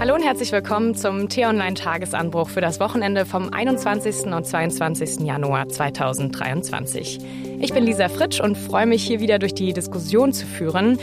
Hallo 0.00 0.14
und 0.14 0.22
herzlich 0.22 0.52
willkommen 0.52 0.94
zum 0.94 1.28
T-Online-Tagesanbruch 1.28 2.50
für 2.50 2.60
das 2.60 2.78
Wochenende 2.78 3.26
vom 3.26 3.52
21. 3.52 4.26
und 4.26 4.46
22. 4.46 5.26
Januar 5.26 5.68
2023. 5.68 7.18
Ich 7.58 7.72
bin 7.72 7.82
Lisa 7.82 8.08
Fritsch 8.08 8.38
und 8.38 8.56
freue 8.56 8.86
mich, 8.86 9.02
hier 9.02 9.18
wieder 9.18 9.40
durch 9.40 9.54
die 9.54 9.72
Diskussion 9.72 10.32
zu 10.32 10.46
führen. 10.46 11.00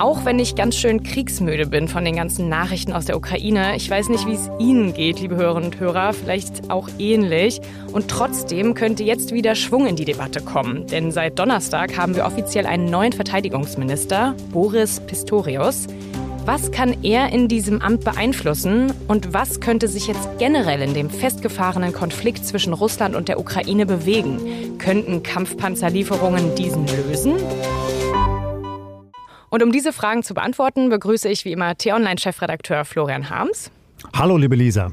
Auch 0.00 0.24
wenn 0.24 0.40
ich 0.40 0.56
ganz 0.56 0.74
schön 0.74 1.04
kriegsmüde 1.04 1.66
bin 1.66 1.86
von 1.86 2.04
den 2.04 2.16
ganzen 2.16 2.48
Nachrichten 2.48 2.92
aus 2.92 3.04
der 3.04 3.16
Ukraine. 3.16 3.76
Ich 3.76 3.88
weiß 3.88 4.08
nicht, 4.08 4.26
wie 4.26 4.32
es 4.32 4.50
Ihnen 4.58 4.92
geht, 4.92 5.20
liebe 5.20 5.36
Hörerinnen 5.36 5.70
und 5.70 5.78
Hörer, 5.78 6.12
vielleicht 6.12 6.68
auch 6.68 6.88
ähnlich. 6.98 7.60
Und 7.92 8.08
trotzdem 8.08 8.74
könnte 8.74 9.04
jetzt 9.04 9.32
wieder 9.32 9.54
Schwung 9.54 9.86
in 9.86 9.94
die 9.94 10.04
Debatte 10.04 10.40
kommen. 10.40 10.88
Denn 10.88 11.12
seit 11.12 11.38
Donnerstag 11.38 11.96
haben 11.96 12.16
wir 12.16 12.26
offiziell 12.26 12.66
einen 12.66 12.86
neuen 12.86 13.12
Verteidigungsminister, 13.12 14.34
Boris 14.50 14.98
Pistorius. 14.98 15.86
Was 16.44 16.72
kann 16.72 17.04
er 17.04 17.32
in 17.32 17.46
diesem 17.46 17.80
Amt 17.80 18.04
beeinflussen 18.04 18.92
und 19.06 19.32
was 19.32 19.60
könnte 19.60 19.86
sich 19.86 20.08
jetzt 20.08 20.28
generell 20.40 20.82
in 20.82 20.92
dem 20.92 21.08
festgefahrenen 21.08 21.92
Konflikt 21.92 22.44
zwischen 22.44 22.72
Russland 22.72 23.14
und 23.14 23.28
der 23.28 23.38
Ukraine 23.38 23.86
bewegen? 23.86 24.76
Könnten 24.78 25.22
Kampfpanzerlieferungen 25.22 26.56
diesen 26.56 26.88
lösen? 26.88 27.36
Und 29.50 29.62
um 29.62 29.70
diese 29.70 29.92
Fragen 29.92 30.24
zu 30.24 30.34
beantworten, 30.34 30.88
begrüße 30.88 31.28
ich 31.28 31.44
wie 31.44 31.52
immer 31.52 31.76
T-Online-Chefredakteur 31.76 32.84
Florian 32.84 33.30
Harms. 33.30 33.70
Hallo, 34.12 34.36
liebe 34.36 34.56
Lisa. 34.56 34.90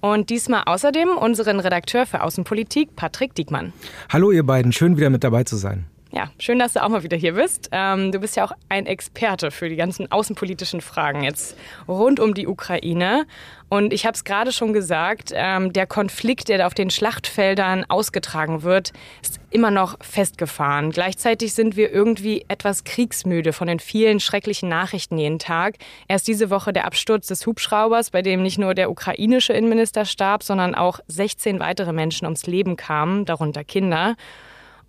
Und 0.00 0.30
diesmal 0.30 0.64
außerdem 0.66 1.10
unseren 1.10 1.60
Redakteur 1.60 2.06
für 2.06 2.24
Außenpolitik, 2.24 2.96
Patrick 2.96 3.36
Diekmann. 3.36 3.72
Hallo, 4.08 4.32
ihr 4.32 4.44
beiden. 4.44 4.72
Schön, 4.72 4.96
wieder 4.96 5.10
mit 5.10 5.22
dabei 5.22 5.44
zu 5.44 5.54
sein. 5.54 5.86
Ja, 6.10 6.30
schön, 6.38 6.58
dass 6.58 6.72
du 6.72 6.82
auch 6.82 6.88
mal 6.88 7.02
wieder 7.02 7.18
hier 7.18 7.34
bist. 7.34 7.68
Ähm, 7.70 8.12
du 8.12 8.18
bist 8.18 8.34
ja 8.34 8.44
auch 8.44 8.52
ein 8.70 8.86
Experte 8.86 9.50
für 9.50 9.68
die 9.68 9.76
ganzen 9.76 10.10
außenpolitischen 10.10 10.80
Fragen 10.80 11.22
jetzt 11.22 11.54
rund 11.86 12.18
um 12.18 12.32
die 12.32 12.46
Ukraine. 12.46 13.26
Und 13.68 13.92
ich 13.92 14.06
habe 14.06 14.14
es 14.14 14.24
gerade 14.24 14.50
schon 14.50 14.72
gesagt, 14.72 15.32
ähm, 15.34 15.74
der 15.74 15.86
Konflikt, 15.86 16.48
der 16.48 16.56
da 16.56 16.66
auf 16.66 16.72
den 16.72 16.88
Schlachtfeldern 16.88 17.84
ausgetragen 17.90 18.62
wird, 18.62 18.94
ist 19.20 19.38
immer 19.50 19.70
noch 19.70 19.96
festgefahren. 20.00 20.92
Gleichzeitig 20.92 21.52
sind 21.52 21.76
wir 21.76 21.92
irgendwie 21.92 22.46
etwas 22.48 22.84
kriegsmüde 22.84 23.52
von 23.52 23.68
den 23.68 23.78
vielen 23.78 24.18
schrecklichen 24.18 24.70
Nachrichten 24.70 25.18
jeden 25.18 25.38
Tag. 25.38 25.76
Erst 26.08 26.26
diese 26.26 26.48
Woche 26.48 26.72
der 26.72 26.86
Absturz 26.86 27.26
des 27.26 27.46
Hubschraubers, 27.46 28.10
bei 28.10 28.22
dem 28.22 28.42
nicht 28.42 28.56
nur 28.56 28.72
der 28.72 28.90
ukrainische 28.90 29.52
Innenminister 29.52 30.06
starb, 30.06 30.42
sondern 30.42 30.74
auch 30.74 31.00
16 31.08 31.60
weitere 31.60 31.92
Menschen 31.92 32.24
ums 32.24 32.46
Leben 32.46 32.76
kamen, 32.76 33.26
darunter 33.26 33.62
Kinder. 33.62 34.16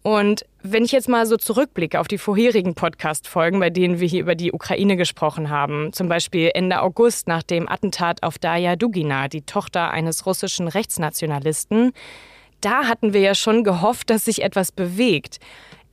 Und 0.01 0.45
wenn 0.61 0.83
ich 0.83 0.91
jetzt 0.91 1.07
mal 1.07 1.25
so 1.25 1.37
zurückblicke 1.37 1.99
auf 1.99 2.07
die 2.07 2.17
vorherigen 2.17 2.75
Podcast-Folgen, 2.75 3.59
bei 3.59 3.69
denen 3.69 3.99
wir 3.99 4.07
hier 4.07 4.21
über 4.21 4.35
die 4.35 4.51
Ukraine 4.51 4.97
gesprochen 4.97 5.49
haben, 5.49 5.93
zum 5.93 6.09
Beispiel 6.09 6.51
Ende 6.53 6.81
August 6.81 7.27
nach 7.27 7.43
dem 7.43 7.69
Attentat 7.69 8.23
auf 8.23 8.37
Daya 8.37 8.75
Dugina, 8.75 9.29
die 9.29 9.41
Tochter 9.41 9.91
eines 9.91 10.25
russischen 10.25 10.67
Rechtsnationalisten, 10.67 11.93
da 12.61 12.85
hatten 12.85 13.13
wir 13.13 13.21
ja 13.21 13.35
schon 13.35 13.63
gehofft, 13.63 14.09
dass 14.09 14.25
sich 14.25 14.41
etwas 14.43 14.73
bewegt. 14.73 15.39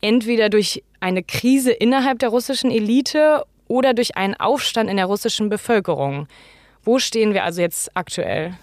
Entweder 0.01 0.49
durch 0.49 0.83
eine 0.99 1.23
Krise 1.23 1.71
innerhalb 1.71 2.19
der 2.19 2.31
russischen 2.31 2.71
Elite 2.73 3.45
oder 3.69 3.95
durch 3.95 4.17
einen 4.17 4.35
Aufstand 4.35 4.91
in 4.91 4.97
der 4.97 5.07
russischen 5.07 5.49
Bevölkerung. 5.49 6.27
Wo 6.83 6.99
stehen 6.99 7.35
wir 7.35 7.45
also 7.45 7.61
jetzt 7.61 7.97
aktuell? 7.97 8.55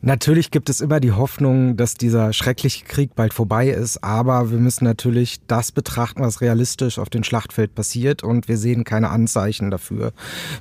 Natürlich 0.00 0.52
gibt 0.52 0.70
es 0.70 0.80
immer 0.80 1.00
die 1.00 1.10
Hoffnung, 1.10 1.76
dass 1.76 1.94
dieser 1.94 2.32
schreckliche 2.32 2.84
Krieg 2.84 3.16
bald 3.16 3.34
vorbei 3.34 3.68
ist, 3.68 4.04
aber 4.04 4.52
wir 4.52 4.58
müssen 4.58 4.84
natürlich 4.84 5.40
das 5.48 5.72
betrachten, 5.72 6.22
was 6.22 6.40
realistisch 6.40 7.00
auf 7.00 7.10
dem 7.10 7.24
Schlachtfeld 7.24 7.74
passiert 7.74 8.22
und 8.22 8.46
wir 8.46 8.58
sehen 8.58 8.84
keine 8.84 9.10
Anzeichen 9.10 9.72
dafür. 9.72 10.12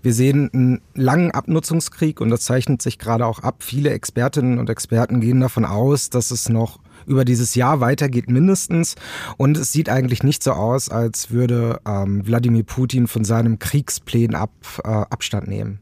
Wir 0.02 0.14
sehen 0.14 0.50
einen 0.52 0.82
langen 0.96 1.30
Abnutzungskrieg 1.30 2.20
und 2.20 2.30
das 2.30 2.42
zeichnet 2.42 2.82
sich 2.82 2.98
gerade 2.98 3.28
auch 3.28 3.40
ab. 3.40 3.58
Viele 3.60 3.92
Expertinnen 3.92 4.58
und 4.58 4.72
Experten 4.72 5.22
gehen 5.22 5.40
davon 5.40 5.66
aus, 5.66 6.10
dass 6.10 6.32
es 6.32 6.50
noch 6.50 6.80
über 7.06 7.24
dieses 7.24 7.54
Jahr 7.54 7.80
weitergeht 7.80 8.30
mindestens. 8.30 8.96
Und 9.38 9.58
es 9.58 9.72
sieht 9.72 9.90
eigentlich 9.90 10.24
nicht 10.24 10.44
so 10.44 10.52
aus, 10.52 10.90
als 10.90 11.32
würde 11.32 11.80
ähm, 11.88 12.26
Wladimir 12.26 12.64
Putin 12.64 13.08
von 13.08 13.24
seinem 13.24 13.60
Kriegsplan 13.60 14.36
ab, 14.36 14.52
äh, 14.84 14.88
Abstand 14.88 15.48
nehmen. 15.48 15.80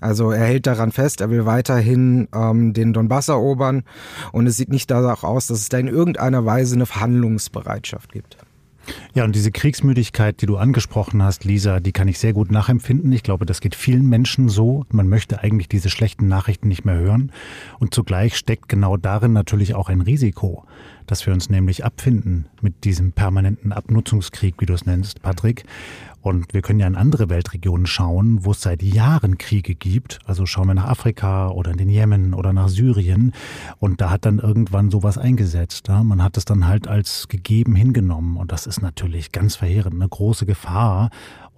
Also 0.00 0.30
er 0.30 0.46
hält 0.46 0.66
daran 0.66 0.92
fest, 0.92 1.20
er 1.20 1.30
will 1.30 1.46
weiterhin 1.46 2.28
ähm, 2.34 2.72
den 2.72 2.92
Donbass 2.92 3.28
erobern 3.28 3.82
und 4.32 4.46
es 4.46 4.56
sieht 4.56 4.68
nicht 4.68 4.90
danach 4.90 5.24
aus, 5.24 5.48
dass 5.48 5.58
es 5.58 5.68
da 5.68 5.78
in 5.78 5.88
irgendeiner 5.88 6.44
Weise 6.44 6.76
eine 6.76 6.86
Verhandlungsbereitschaft 6.86 8.12
gibt. 8.12 8.38
Ja, 9.14 9.24
und 9.24 9.34
diese 9.34 9.50
Kriegsmüdigkeit, 9.50 10.40
die 10.40 10.46
du 10.46 10.56
angesprochen 10.56 11.22
hast, 11.22 11.44
Lisa, 11.44 11.80
die 11.80 11.92
kann 11.92 12.08
ich 12.08 12.18
sehr 12.18 12.32
gut 12.32 12.50
nachempfinden. 12.50 13.12
Ich 13.12 13.22
glaube, 13.22 13.46
das 13.46 13.60
geht 13.60 13.74
vielen 13.74 14.08
Menschen 14.08 14.48
so. 14.48 14.84
Man 14.90 15.08
möchte 15.08 15.40
eigentlich 15.40 15.68
diese 15.68 15.90
schlechten 15.90 16.28
Nachrichten 16.28 16.68
nicht 16.68 16.84
mehr 16.84 16.96
hören. 16.96 17.32
Und 17.78 17.94
zugleich 17.94 18.36
steckt 18.36 18.68
genau 18.68 18.96
darin 18.96 19.32
natürlich 19.32 19.74
auch 19.74 19.88
ein 19.88 20.00
Risiko, 20.00 20.64
dass 21.06 21.26
wir 21.26 21.32
uns 21.32 21.50
nämlich 21.50 21.84
abfinden 21.84 22.46
mit 22.60 22.84
diesem 22.84 23.12
permanenten 23.12 23.72
Abnutzungskrieg, 23.72 24.54
wie 24.58 24.66
du 24.66 24.74
es 24.74 24.86
nennst, 24.86 25.22
Patrick. 25.22 25.64
Und 26.28 26.52
wir 26.52 26.60
können 26.60 26.78
ja 26.78 26.86
in 26.86 26.94
andere 26.94 27.30
Weltregionen 27.30 27.86
schauen, 27.86 28.44
wo 28.44 28.50
es 28.50 28.60
seit 28.60 28.82
Jahren 28.82 29.38
Kriege 29.38 29.74
gibt. 29.74 30.18
Also 30.26 30.44
schauen 30.44 30.66
wir 30.66 30.74
nach 30.74 30.84
Afrika 30.84 31.48
oder 31.48 31.70
in 31.70 31.78
den 31.78 31.88
Jemen 31.88 32.34
oder 32.34 32.52
nach 32.52 32.68
Syrien. 32.68 33.32
Und 33.78 34.02
da 34.02 34.10
hat 34.10 34.26
dann 34.26 34.38
irgendwann 34.38 34.90
sowas 34.90 35.16
eingesetzt. 35.16 35.88
Ja? 35.88 36.04
Man 36.04 36.22
hat 36.22 36.36
es 36.36 36.44
dann 36.44 36.66
halt 36.66 36.86
als 36.86 37.28
gegeben 37.28 37.74
hingenommen. 37.74 38.36
Und 38.36 38.52
das 38.52 38.66
ist 38.66 38.82
natürlich 38.82 39.32
ganz 39.32 39.56
verheerend, 39.56 39.94
eine 39.94 40.06
große 40.06 40.44
Gefahr. 40.44 41.08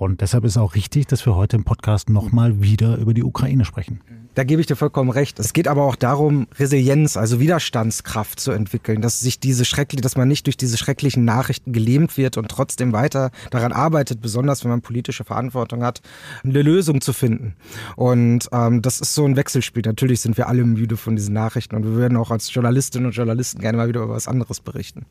Und 0.01 0.23
deshalb 0.23 0.45
ist 0.45 0.57
auch 0.57 0.77
richtig, 0.77 1.09
dass 1.09 1.27
wir 1.27 1.37
heute 1.37 1.57
im 1.57 1.65
Podcast 1.65 2.09
nochmal 2.09 2.63
wieder 2.63 2.97
über 2.97 3.13
die 3.13 3.23
Ukraine 3.23 3.67
sprechen. 3.67 4.01
Da 4.35 4.45
gebe 4.45 4.63
ich 4.63 4.67
dir 4.67 4.75
vollkommen 4.75 5.11
recht. 5.11 5.39
Es 5.39 5.53
geht 5.53 5.69
aber 5.69 5.85
auch 5.85 5.95
darum, 5.95 6.47
Resilienz, 6.59 7.19
also 7.19 7.39
Widerstandskraft 7.39 8.41
zu 8.41 8.51
entwickeln, 8.51 9.03
dass 9.03 9.21
sich 9.21 9.41
diese 9.41 9.67
schreckliche, 9.67 10.01
dass 10.01 10.17
man 10.17 10.27
nicht 10.27 10.47
durch 10.47 10.57
diese 10.57 10.79
schrecklichen 10.79 11.27
Nachrichten 11.27 11.75
gelähmt 11.75 12.17
wird 12.17 12.39
und 12.39 12.49
trotzdem 12.49 12.95
weiter 12.95 13.31
daran 13.51 13.73
arbeitet, 13.73 14.23
besonders 14.23 14.65
wenn 14.65 14.71
man 14.71 14.81
politische 14.81 15.25
Verantwortung 15.25 15.83
hat, 15.83 16.01
eine 16.45 16.63
Lösung 16.63 17.03
zu 17.03 17.13
finden. 17.13 17.55
Und 17.95 18.49
ähm, 18.53 18.81
das 18.81 19.03
ist 19.03 19.15
so 19.15 19.27
ein 19.27 19.37
Wechselspiel. 19.37 19.83
Natürlich 19.85 20.23
sind 20.23 20.39
wir 20.39 20.49
alle 20.49 20.65
müde 20.65 20.97
von 20.97 21.15
diesen 21.15 21.35
Nachrichten 21.35 21.77
und 21.77 21.85
wir 21.85 21.93
würden 21.93 22.17
auch 22.17 22.31
als 22.31 22.55
Journalistinnen 22.55 23.09
und 23.09 23.13
Journalisten 23.13 23.61
gerne 23.61 23.77
mal 23.77 23.89
wieder 23.89 24.01
über 24.03 24.15
was 24.15 24.29
anderes 24.29 24.61
berichten. 24.61 25.05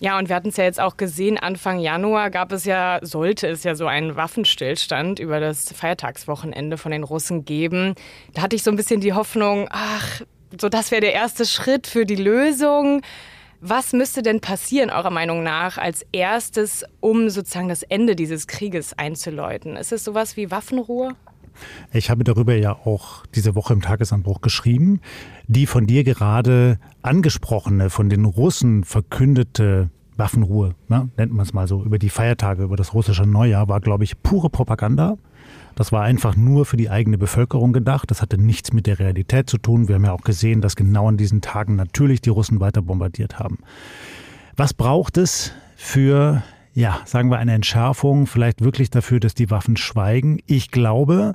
Ja, 0.00 0.16
und 0.16 0.28
wir 0.28 0.36
hatten 0.36 0.50
es 0.50 0.56
ja 0.56 0.64
jetzt 0.64 0.80
auch 0.80 0.96
gesehen, 0.96 1.38
Anfang 1.38 1.80
Januar 1.80 2.30
gab 2.30 2.52
es 2.52 2.64
ja, 2.64 3.00
sollte 3.02 3.48
es 3.48 3.64
ja 3.64 3.74
so 3.74 3.86
einen 3.86 4.14
Waffenstillstand 4.14 5.18
über 5.18 5.40
das 5.40 5.72
Feiertagswochenende 5.72 6.78
von 6.78 6.92
den 6.92 7.02
Russen 7.02 7.44
geben. 7.44 7.94
Da 8.32 8.42
hatte 8.42 8.54
ich 8.54 8.62
so 8.62 8.70
ein 8.70 8.76
bisschen 8.76 9.00
die 9.00 9.12
Hoffnung, 9.12 9.66
ach, 9.70 10.22
so 10.60 10.68
das 10.68 10.92
wäre 10.92 11.00
der 11.00 11.14
erste 11.14 11.44
Schritt 11.44 11.88
für 11.88 12.06
die 12.06 12.16
Lösung. 12.16 13.02
Was 13.60 13.92
müsste 13.92 14.22
denn 14.22 14.40
passieren, 14.40 14.90
eurer 14.90 15.10
Meinung 15.10 15.42
nach, 15.42 15.78
als 15.78 16.06
erstes, 16.12 16.84
um 17.00 17.28
sozusagen 17.28 17.68
das 17.68 17.82
Ende 17.82 18.14
dieses 18.14 18.46
Krieges 18.46 18.96
einzuläuten? 18.96 19.76
Ist 19.76 19.90
es 19.90 20.04
sowas 20.04 20.36
wie 20.36 20.52
Waffenruhe? 20.52 21.16
Ich 21.92 22.10
habe 22.10 22.24
darüber 22.24 22.54
ja 22.54 22.72
auch 22.72 23.26
diese 23.34 23.54
Woche 23.54 23.72
im 23.72 23.82
Tagesanbruch 23.82 24.40
geschrieben. 24.40 25.00
Die 25.46 25.66
von 25.66 25.86
dir 25.86 26.04
gerade 26.04 26.78
angesprochene, 27.02 27.90
von 27.90 28.08
den 28.08 28.24
Russen 28.24 28.84
verkündete 28.84 29.90
Waffenruhe, 30.16 30.74
ne, 30.88 31.08
nennt 31.16 31.32
man 31.32 31.46
es 31.46 31.52
mal 31.52 31.68
so, 31.68 31.84
über 31.84 31.98
die 31.98 32.10
Feiertage, 32.10 32.64
über 32.64 32.76
das 32.76 32.92
russische 32.92 33.24
Neujahr, 33.24 33.68
war, 33.68 33.80
glaube 33.80 34.04
ich, 34.04 34.20
pure 34.22 34.50
Propaganda. 34.50 35.16
Das 35.76 35.92
war 35.92 36.02
einfach 36.02 36.34
nur 36.34 36.66
für 36.66 36.76
die 36.76 36.90
eigene 36.90 37.18
Bevölkerung 37.18 37.72
gedacht. 37.72 38.10
Das 38.10 38.20
hatte 38.20 38.36
nichts 38.36 38.72
mit 38.72 38.88
der 38.88 38.98
Realität 38.98 39.48
zu 39.48 39.58
tun. 39.58 39.86
Wir 39.86 39.94
haben 39.94 40.04
ja 40.04 40.12
auch 40.12 40.22
gesehen, 40.22 40.60
dass 40.60 40.74
genau 40.74 41.08
an 41.08 41.16
diesen 41.16 41.40
Tagen 41.40 41.76
natürlich 41.76 42.20
die 42.20 42.30
Russen 42.30 42.58
weiter 42.58 42.82
bombardiert 42.82 43.38
haben. 43.38 43.58
Was 44.56 44.74
braucht 44.74 45.16
es 45.18 45.52
für 45.76 46.42
ja, 46.78 47.00
sagen 47.06 47.28
wir 47.28 47.38
eine 47.38 47.54
Entschärfung, 47.54 48.28
vielleicht 48.28 48.62
wirklich 48.62 48.88
dafür, 48.88 49.18
dass 49.18 49.34
die 49.34 49.50
Waffen 49.50 49.76
schweigen. 49.76 50.38
Ich 50.46 50.70
glaube, 50.70 51.34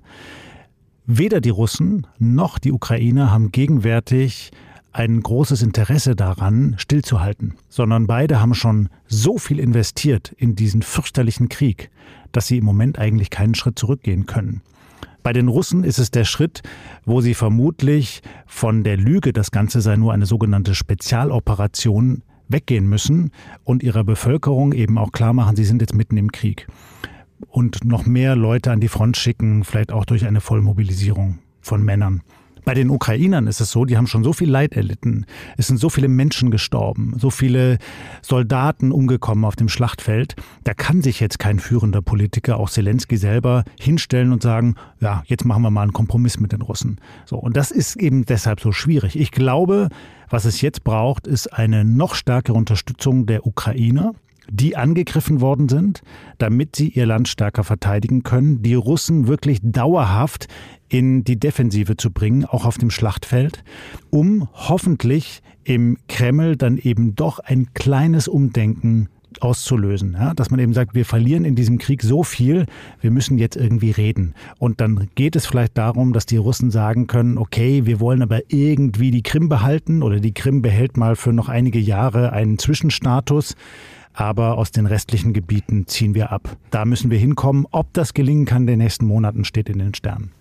weder 1.06 1.42
die 1.42 1.50
Russen 1.50 2.08
noch 2.18 2.60
die 2.60 2.72
Ukraine 2.72 3.30
haben 3.30 3.52
gegenwärtig 3.52 4.52
ein 4.94 5.20
großes 5.20 5.62
Interesse 5.62 6.16
daran, 6.16 6.76
stillzuhalten, 6.78 7.56
sondern 7.68 8.08
beide 8.08 8.40
haben 8.40 8.54
schon 8.54 8.88
so 9.08 9.38
viel 9.38 9.60
investiert 9.60 10.34
in 10.38 10.56
diesen 10.56 10.82
fürchterlichen 10.82 11.50
Krieg, 11.50 11.92
dass 12.32 12.48
sie 12.48 12.60
im 12.60 12.64
Moment 12.64 12.98
eigentlich 12.98 13.30
keinen 13.30 13.54
Schritt 13.54 13.78
zurückgehen 13.78 14.26
können. 14.26 14.62
Bei 15.24 15.34
den 15.34 15.50
Russen 15.50 15.84
ist 15.84 16.00
es 16.00 16.10
der 16.10 16.24
Schritt, 16.24 16.62
wo 17.04 17.20
sie 17.20 17.34
vermutlich 17.34 18.22
von 18.46 18.86
der 18.86 18.96
Lüge, 18.96 19.34
das 19.34 19.52
Ganze 19.52 19.82
sei 19.82 19.98
nur 19.98 20.14
eine 20.14 20.26
sogenannte 20.26 20.74
Spezialoperation, 20.74 22.24
weggehen 22.48 22.88
müssen 22.88 23.32
und 23.64 23.84
ihrer 23.84 24.04
Bevölkerung 24.04 24.74
eben 24.74 24.98
auch 24.98 25.12
klar 25.12 25.34
machen, 25.34 25.56
sie 25.56 25.66
sind 25.66 25.82
jetzt 25.82 25.96
mitten 25.96 26.18
im 26.18 26.32
Krieg. 26.32 26.68
Und 27.48 27.84
noch 27.84 28.06
mehr 28.06 28.36
Leute 28.36 28.72
an 28.72 28.80
die 28.80 28.88
Front 28.88 29.18
schicken, 29.18 29.64
vielleicht 29.64 29.92
auch 29.92 30.06
durch 30.06 30.26
eine 30.26 30.42
Vollmobilisierung 30.42 31.40
von 31.62 31.84
Männern. 31.84 32.22
Bei 32.66 32.74
den 32.74 32.90
Ukrainern 32.90 33.48
ist 33.48 33.60
es 33.60 33.72
so, 33.72 33.84
die 33.84 33.98
haben 33.98 34.08
schon 34.08 34.24
so 34.24 34.32
viel 34.32 34.50
Leid 34.50 34.74
erlitten. 34.74 35.26
Es 35.58 35.68
sind 35.68 35.78
so 35.78 35.90
viele 35.90 36.08
Menschen 36.08 36.50
gestorben, 36.50 37.14
so 37.18 37.30
viele 37.30 37.78
Soldaten 38.22 38.92
umgekommen 38.92 39.44
auf 39.44 39.56
dem 39.56 39.68
Schlachtfeld. 39.68 40.36
Da 40.64 40.74
kann 40.74 41.02
sich 41.02 41.20
jetzt 41.20 41.40
kein 41.40 41.60
führender 41.60 42.02
Politiker, 42.02 42.58
auch 42.58 42.70
Zelensky 42.70 43.18
selber, 43.18 43.64
hinstellen 43.80 44.32
und 44.32 44.42
sagen, 44.42 44.76
ja, 45.02 45.24
jetzt 45.26 45.46
machen 45.46 45.62
wir 45.62 45.72
mal 45.72 45.82
einen 45.82 45.94
Kompromiss 45.94 46.40
mit 46.40 46.54
den 46.54 46.62
Russen. 46.62 47.00
So. 47.26 47.38
Und 47.38 47.58
das 47.58 47.72
ist 47.72 47.98
eben 47.98 48.26
deshalb 48.26 48.62
so 48.62 48.72
schwierig. 48.72 49.20
Ich 49.20 49.32
glaube, 49.32 49.90
was 50.30 50.46
es 50.46 50.62
jetzt 50.62 50.84
braucht, 50.84 51.28
ist 51.28 51.54
eine 51.54 51.84
noch 51.84 52.16
stärkere 52.16 52.56
Unterstützung 52.56 53.26
der 53.26 53.46
Ukrainer 53.46 54.14
die 54.50 54.76
angegriffen 54.76 55.42
worden 55.42 55.70
sind, 55.70 56.02
damit 56.38 56.76
sie 56.76 56.90
ihr 56.90 57.06
Land 57.06 57.28
stärker 57.28 57.64
verteidigen 57.64 58.24
können, 58.24 58.62
die 58.62 58.76
Russen 58.76 59.28
wirklich 59.28 59.60
dauerhaft 59.64 60.48
in 60.90 61.24
die 61.24 61.40
Defensive 61.40 61.98
zu 61.98 62.12
bringen, 62.12 62.46
auch 62.46 62.66
auf 62.66 62.78
dem 62.78 62.92
Schlachtfeld, 62.92 63.64
um 64.10 64.48
hoffentlich 64.54 65.42
im 65.64 65.98
Kreml 66.08 66.56
dann 66.56 66.78
eben 66.78 67.16
doch 67.16 67.40
ein 67.40 67.74
kleines 67.74 68.28
Umdenken 68.28 69.10
auszulösen. 69.40 70.14
Ja? 70.14 70.34
Dass 70.34 70.52
man 70.52 70.60
eben 70.60 70.74
sagt, 70.74 70.96
wir 70.96 71.06
verlieren 71.06 71.46
in 71.46 71.56
diesem 71.56 71.78
Krieg 71.78 72.04
so 72.04 72.24
viel, 72.24 72.66
wir 73.02 73.12
müssen 73.12 73.38
jetzt 73.38 73.56
irgendwie 73.56 73.92
reden. 73.92 74.36
Und 74.60 74.82
dann 74.82 75.08
geht 75.16 75.36
es 75.36 75.46
vielleicht 75.46 75.78
darum, 75.78 76.14
dass 76.14 76.26
die 76.26 76.38
Russen 76.38 76.72
sagen 76.72 77.08
können, 77.08 77.38
okay, 77.38 77.86
wir 77.86 78.00
wollen 78.00 78.22
aber 78.22 78.42
irgendwie 78.50 79.12
die 79.12 79.24
Krim 79.24 79.50
behalten 79.50 80.04
oder 80.04 80.20
die 80.20 80.34
Krim 80.34 80.62
behält 80.62 80.98
mal 80.98 81.16
für 81.16 81.34
noch 81.34 81.50
einige 81.50 81.80
Jahre 81.80 82.34
einen 82.34 82.58
Zwischenstatus 82.58 83.56
aber 84.14 84.58
aus 84.58 84.72
den 84.72 84.86
restlichen 84.86 85.34
Gebieten 85.34 85.88
ziehen 85.88 86.14
wir 86.14 86.32
ab. 86.32 86.58
Da 86.72 86.86
müssen 86.86 87.10
wir 87.12 87.18
hinkommen. 87.18 87.66
Ob 87.72 87.92
das 87.94 88.14
gelingen 88.14 88.46
kann 88.46 88.64
in 88.64 88.68
den 88.68 88.80
nächsten 88.80 89.06
Monaten, 89.06 89.46
steht 89.46 89.70
in 89.70 89.80
den 89.80 89.94
Sternen. 89.94 90.32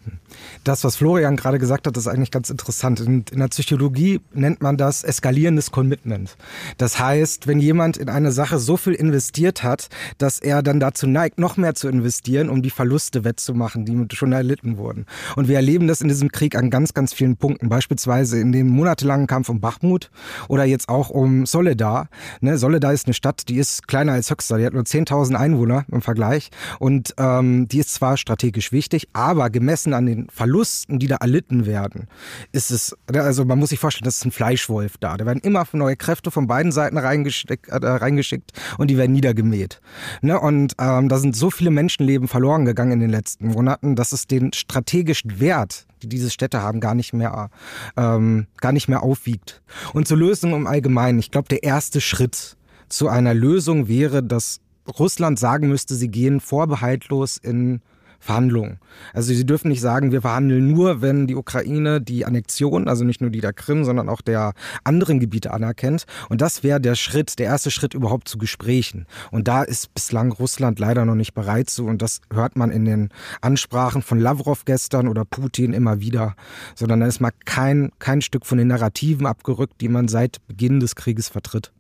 Das, 0.64 0.84
was 0.84 0.96
Florian 0.96 1.36
gerade 1.36 1.58
gesagt 1.58 1.86
hat, 1.86 1.96
ist 1.96 2.06
eigentlich 2.06 2.30
ganz 2.30 2.50
interessant. 2.50 3.00
In, 3.00 3.24
in 3.30 3.38
der 3.38 3.48
Psychologie 3.48 4.20
nennt 4.32 4.62
man 4.62 4.76
das 4.76 5.04
eskalierendes 5.04 5.70
Commitment. 5.70 6.36
Das 6.78 6.98
heißt, 6.98 7.46
wenn 7.46 7.60
jemand 7.60 7.96
in 7.96 8.08
eine 8.08 8.32
Sache 8.32 8.58
so 8.58 8.76
viel 8.76 8.94
investiert 8.94 9.62
hat, 9.62 9.88
dass 10.18 10.38
er 10.38 10.62
dann 10.62 10.80
dazu 10.80 11.06
neigt, 11.06 11.38
noch 11.38 11.56
mehr 11.56 11.74
zu 11.74 11.88
investieren, 11.88 12.48
um 12.48 12.62
die 12.62 12.70
Verluste 12.70 13.24
wettzumachen, 13.24 13.84
die 13.84 14.16
schon 14.16 14.32
erlitten 14.32 14.76
wurden. 14.76 15.06
Und 15.36 15.48
wir 15.48 15.56
erleben 15.56 15.86
das 15.86 16.00
in 16.00 16.08
diesem 16.08 16.30
Krieg 16.30 16.56
an 16.56 16.70
ganz, 16.70 16.94
ganz 16.94 17.12
vielen 17.12 17.36
Punkten. 17.36 17.68
Beispielsweise 17.68 18.38
in 18.38 18.52
dem 18.52 18.68
monatelangen 18.68 19.26
Kampf 19.26 19.48
um 19.48 19.60
Bachmut 19.60 20.10
oder 20.48 20.64
jetzt 20.64 20.88
auch 20.88 21.10
um 21.10 21.46
Soledar. 21.46 22.08
Ne, 22.40 22.58
Soledar 22.58 22.92
ist 22.92 23.06
eine 23.06 23.14
Stadt, 23.14 23.48
die 23.48 23.58
ist 23.62 23.88
kleiner 23.88 24.12
als 24.12 24.30
Höxter. 24.30 24.58
Die 24.58 24.66
hat 24.66 24.74
nur 24.74 24.82
10.000 24.82 25.34
Einwohner 25.34 25.86
im 25.90 26.02
Vergleich. 26.02 26.50
Und 26.78 27.14
ähm, 27.16 27.68
die 27.68 27.78
ist 27.78 27.94
zwar 27.94 28.16
strategisch 28.16 28.72
wichtig, 28.72 29.08
aber 29.12 29.48
gemessen 29.48 29.94
an 29.94 30.06
den 30.06 30.28
Verlusten, 30.28 30.98
die 30.98 31.06
da 31.06 31.16
erlitten 31.16 31.64
werden, 31.64 32.08
ist 32.50 32.70
es, 32.70 32.96
also 33.12 33.44
man 33.44 33.58
muss 33.58 33.70
sich 33.70 33.78
vorstellen, 33.78 34.04
das 34.04 34.16
ist 34.16 34.24
ein 34.24 34.32
Fleischwolf 34.32 34.98
da. 34.98 35.16
Da 35.16 35.24
werden 35.24 35.40
immer 35.42 35.64
neue 35.72 35.96
Kräfte 35.96 36.30
von 36.30 36.46
beiden 36.46 36.72
Seiten 36.72 36.98
reingeschickt, 36.98 37.68
äh, 37.68 37.76
reingeschickt 37.76 38.52
und 38.78 38.88
die 38.88 38.98
werden 38.98 39.12
niedergemäht. 39.12 39.80
Ne? 40.20 40.38
Und 40.38 40.74
ähm, 40.78 41.08
da 41.08 41.18
sind 41.18 41.36
so 41.36 41.50
viele 41.50 41.70
Menschenleben 41.70 42.28
verloren 42.28 42.64
gegangen 42.64 42.92
in 42.92 43.00
den 43.00 43.10
letzten 43.10 43.48
Monaten, 43.48 43.94
dass 43.94 44.12
es 44.12 44.26
den 44.26 44.52
strategischen 44.52 45.40
Wert 45.40 45.86
die 46.02 46.08
diese 46.08 46.30
Städte 46.30 46.62
haben, 46.62 46.80
gar 46.80 46.94
nicht 46.94 47.12
mehr, 47.12 47.50
ähm, 47.96 48.46
gar 48.60 48.72
nicht 48.72 48.88
mehr 48.88 49.02
aufwiegt. 49.02 49.62
Und 49.92 50.08
zur 50.08 50.18
Lösung 50.18 50.52
im 50.52 50.66
Allgemeinen, 50.66 51.18
ich 51.18 51.30
glaube, 51.30 51.48
der 51.48 51.62
erste 51.62 52.00
Schritt 52.00 52.56
zu 52.92 53.08
einer 53.08 53.32
Lösung 53.32 53.88
wäre, 53.88 54.22
dass 54.22 54.60
Russland 54.98 55.38
sagen 55.38 55.68
müsste, 55.68 55.94
sie 55.94 56.08
gehen 56.08 56.40
vorbehaltlos 56.40 57.38
in 57.38 57.80
Verhandlungen. 58.18 58.78
Also 59.14 59.32
sie 59.32 59.46
dürfen 59.46 59.68
nicht 59.68 59.80
sagen, 59.80 60.12
wir 60.12 60.20
verhandeln 60.20 60.70
nur, 60.70 61.00
wenn 61.00 61.26
die 61.26 61.34
Ukraine 61.34 62.00
die 62.00 62.24
Annexion, 62.24 62.86
also 62.86 63.02
nicht 63.02 63.20
nur 63.20 63.30
die 63.30 63.40
der 63.40 63.54
Krim, 63.54 63.84
sondern 63.84 64.08
auch 64.08 64.20
der 64.20 64.52
anderen 64.84 65.18
Gebiete 65.18 65.52
anerkennt. 65.52 66.04
Und 66.28 66.40
das 66.40 66.62
wäre 66.62 66.80
der 66.80 66.94
Schritt, 66.94 67.38
der 67.38 67.46
erste 67.46 67.70
Schritt 67.72 67.94
überhaupt 67.94 68.28
zu 68.28 68.38
Gesprächen. 68.38 69.06
Und 69.32 69.48
da 69.48 69.62
ist 69.62 69.92
bislang 69.94 70.30
Russland 70.30 70.78
leider 70.78 71.04
noch 71.04 71.16
nicht 71.16 71.32
bereit 71.32 71.70
zu. 71.70 71.86
Und 71.86 72.02
das 72.02 72.20
hört 72.32 72.56
man 72.56 72.70
in 72.70 72.84
den 72.84 73.08
Ansprachen 73.40 74.02
von 74.02 74.20
Lavrov 74.20 74.66
gestern 74.66 75.08
oder 75.08 75.24
Putin 75.24 75.72
immer 75.72 76.00
wieder. 76.00 76.36
Sondern 76.76 77.00
da 77.00 77.06
ist 77.06 77.20
mal 77.20 77.32
kein, 77.44 77.90
kein 77.98 78.20
Stück 78.22 78.46
von 78.46 78.58
den 78.58 78.68
Narrativen 78.68 79.26
abgerückt, 79.26 79.80
die 79.80 79.88
man 79.88 80.06
seit 80.06 80.46
Beginn 80.46 80.78
des 80.78 80.94
Krieges 80.94 81.28
vertritt. 81.28 81.72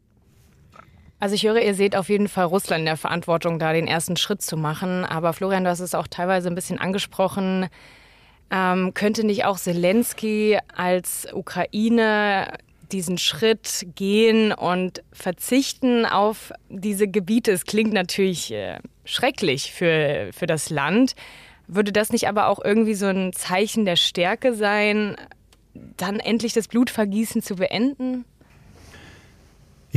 Also 1.22 1.36
ich 1.36 1.44
höre, 1.44 1.62
ihr 1.62 1.76
seht 1.76 1.94
auf 1.94 2.08
jeden 2.08 2.26
Fall 2.26 2.46
Russland 2.46 2.80
in 2.80 2.86
der 2.86 2.96
Verantwortung, 2.96 3.60
da 3.60 3.72
den 3.72 3.86
ersten 3.86 4.16
Schritt 4.16 4.42
zu 4.42 4.56
machen. 4.56 5.04
Aber 5.04 5.32
Florian, 5.32 5.62
du 5.62 5.70
hast 5.70 5.78
es 5.78 5.94
auch 5.94 6.08
teilweise 6.08 6.48
ein 6.48 6.56
bisschen 6.56 6.80
angesprochen. 6.80 7.68
Ähm, 8.50 8.92
könnte 8.92 9.24
nicht 9.24 9.44
auch 9.44 9.56
Zelensky 9.56 10.58
als 10.74 11.28
Ukraine 11.32 12.54
diesen 12.90 13.18
Schritt 13.18 13.86
gehen 13.94 14.50
und 14.50 15.04
verzichten 15.12 16.06
auf 16.06 16.52
diese 16.68 17.06
Gebiete? 17.06 17.52
Es 17.52 17.66
klingt 17.66 17.92
natürlich 17.92 18.52
äh, 18.52 18.80
schrecklich 19.04 19.70
für, 19.70 20.30
für 20.32 20.48
das 20.48 20.70
Land. 20.70 21.14
Würde 21.68 21.92
das 21.92 22.10
nicht 22.10 22.26
aber 22.26 22.48
auch 22.48 22.58
irgendwie 22.64 22.94
so 22.94 23.06
ein 23.06 23.32
Zeichen 23.32 23.84
der 23.84 23.94
Stärke 23.94 24.56
sein, 24.56 25.16
dann 25.72 26.18
endlich 26.18 26.52
das 26.52 26.66
Blutvergießen 26.66 27.42
zu 27.42 27.54
beenden? 27.54 28.24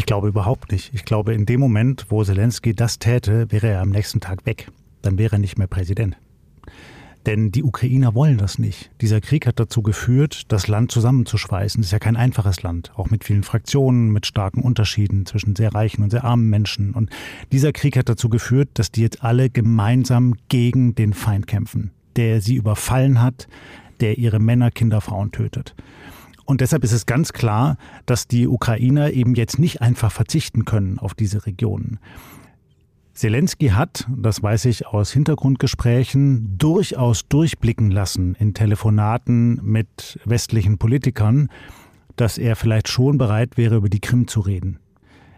Ich 0.05 0.07
glaube 0.07 0.27
überhaupt 0.27 0.71
nicht. 0.71 0.93
Ich 0.93 1.03
glaube, 1.03 1.33
in 1.33 1.47
dem 1.47 1.59
Moment, 1.59 2.05
wo 2.09 2.23
Zelensky 2.23 2.75
das 2.75 2.99
täte, 2.99 3.51
wäre 3.51 3.69
er 3.69 3.81
am 3.81 3.89
nächsten 3.89 4.19
Tag 4.19 4.45
weg. 4.45 4.67
Dann 5.01 5.17
wäre 5.17 5.37
er 5.37 5.39
nicht 5.39 5.57
mehr 5.57 5.65
Präsident. 5.65 6.15
Denn 7.25 7.51
die 7.51 7.63
Ukrainer 7.63 8.13
wollen 8.13 8.37
das 8.37 8.59
nicht. 8.59 8.91
Dieser 9.01 9.19
Krieg 9.19 9.47
hat 9.47 9.59
dazu 9.59 9.81
geführt, 9.81 10.43
das 10.51 10.67
Land 10.67 10.91
zusammenzuschweißen. 10.91 11.81
Das 11.81 11.87
ist 11.87 11.91
ja 11.91 11.97
kein 11.97 12.17
einfaches 12.17 12.61
Land, 12.61 12.91
auch 12.95 13.09
mit 13.09 13.23
vielen 13.23 13.41
Fraktionen, 13.41 14.11
mit 14.11 14.27
starken 14.27 14.61
Unterschieden 14.61 15.25
zwischen 15.25 15.55
sehr 15.55 15.73
reichen 15.73 16.03
und 16.03 16.11
sehr 16.11 16.23
armen 16.23 16.51
Menschen. 16.51 16.93
Und 16.93 17.09
dieser 17.51 17.71
Krieg 17.71 17.97
hat 17.97 18.07
dazu 18.07 18.29
geführt, 18.29 18.69
dass 18.75 18.91
die 18.91 19.01
jetzt 19.01 19.23
alle 19.23 19.49
gemeinsam 19.49 20.35
gegen 20.49 20.93
den 20.93 21.13
Feind 21.13 21.47
kämpfen, 21.47 21.89
der 22.15 22.41
sie 22.41 22.53
überfallen 22.53 23.23
hat, 23.23 23.47
der 24.01 24.19
ihre 24.19 24.37
Männer, 24.37 24.69
Kinder, 24.69 25.01
Frauen 25.01 25.31
tötet. 25.31 25.73
Und 26.45 26.61
deshalb 26.61 26.83
ist 26.83 26.91
es 26.91 27.05
ganz 27.05 27.33
klar, 27.33 27.77
dass 28.05 28.27
die 28.27 28.47
Ukrainer 28.47 29.11
eben 29.11 29.35
jetzt 29.35 29.59
nicht 29.59 29.81
einfach 29.81 30.11
verzichten 30.11 30.63
können 30.63 30.99
auf 30.99 31.13
diese 31.13 31.45
Regionen. 31.45 31.99
Zelensky 33.13 33.69
hat, 33.69 34.05
das 34.09 34.43
weiß 34.43 34.65
ich 34.65 34.87
aus 34.87 35.11
Hintergrundgesprächen, 35.11 36.57
durchaus 36.57 37.27
durchblicken 37.27 37.89
lassen 37.89 38.35
in 38.35 38.53
Telefonaten 38.53 39.59
mit 39.63 40.19
westlichen 40.25 40.77
Politikern, 40.77 41.49
dass 42.17 42.37
er 42.37 42.57
vielleicht 42.57 42.89
schon 42.89 43.17
bereit 43.17 43.57
wäre, 43.57 43.77
über 43.77 43.89
die 43.89 44.01
Krim 44.01 44.27
zu 44.27 44.41
reden. 44.41 44.79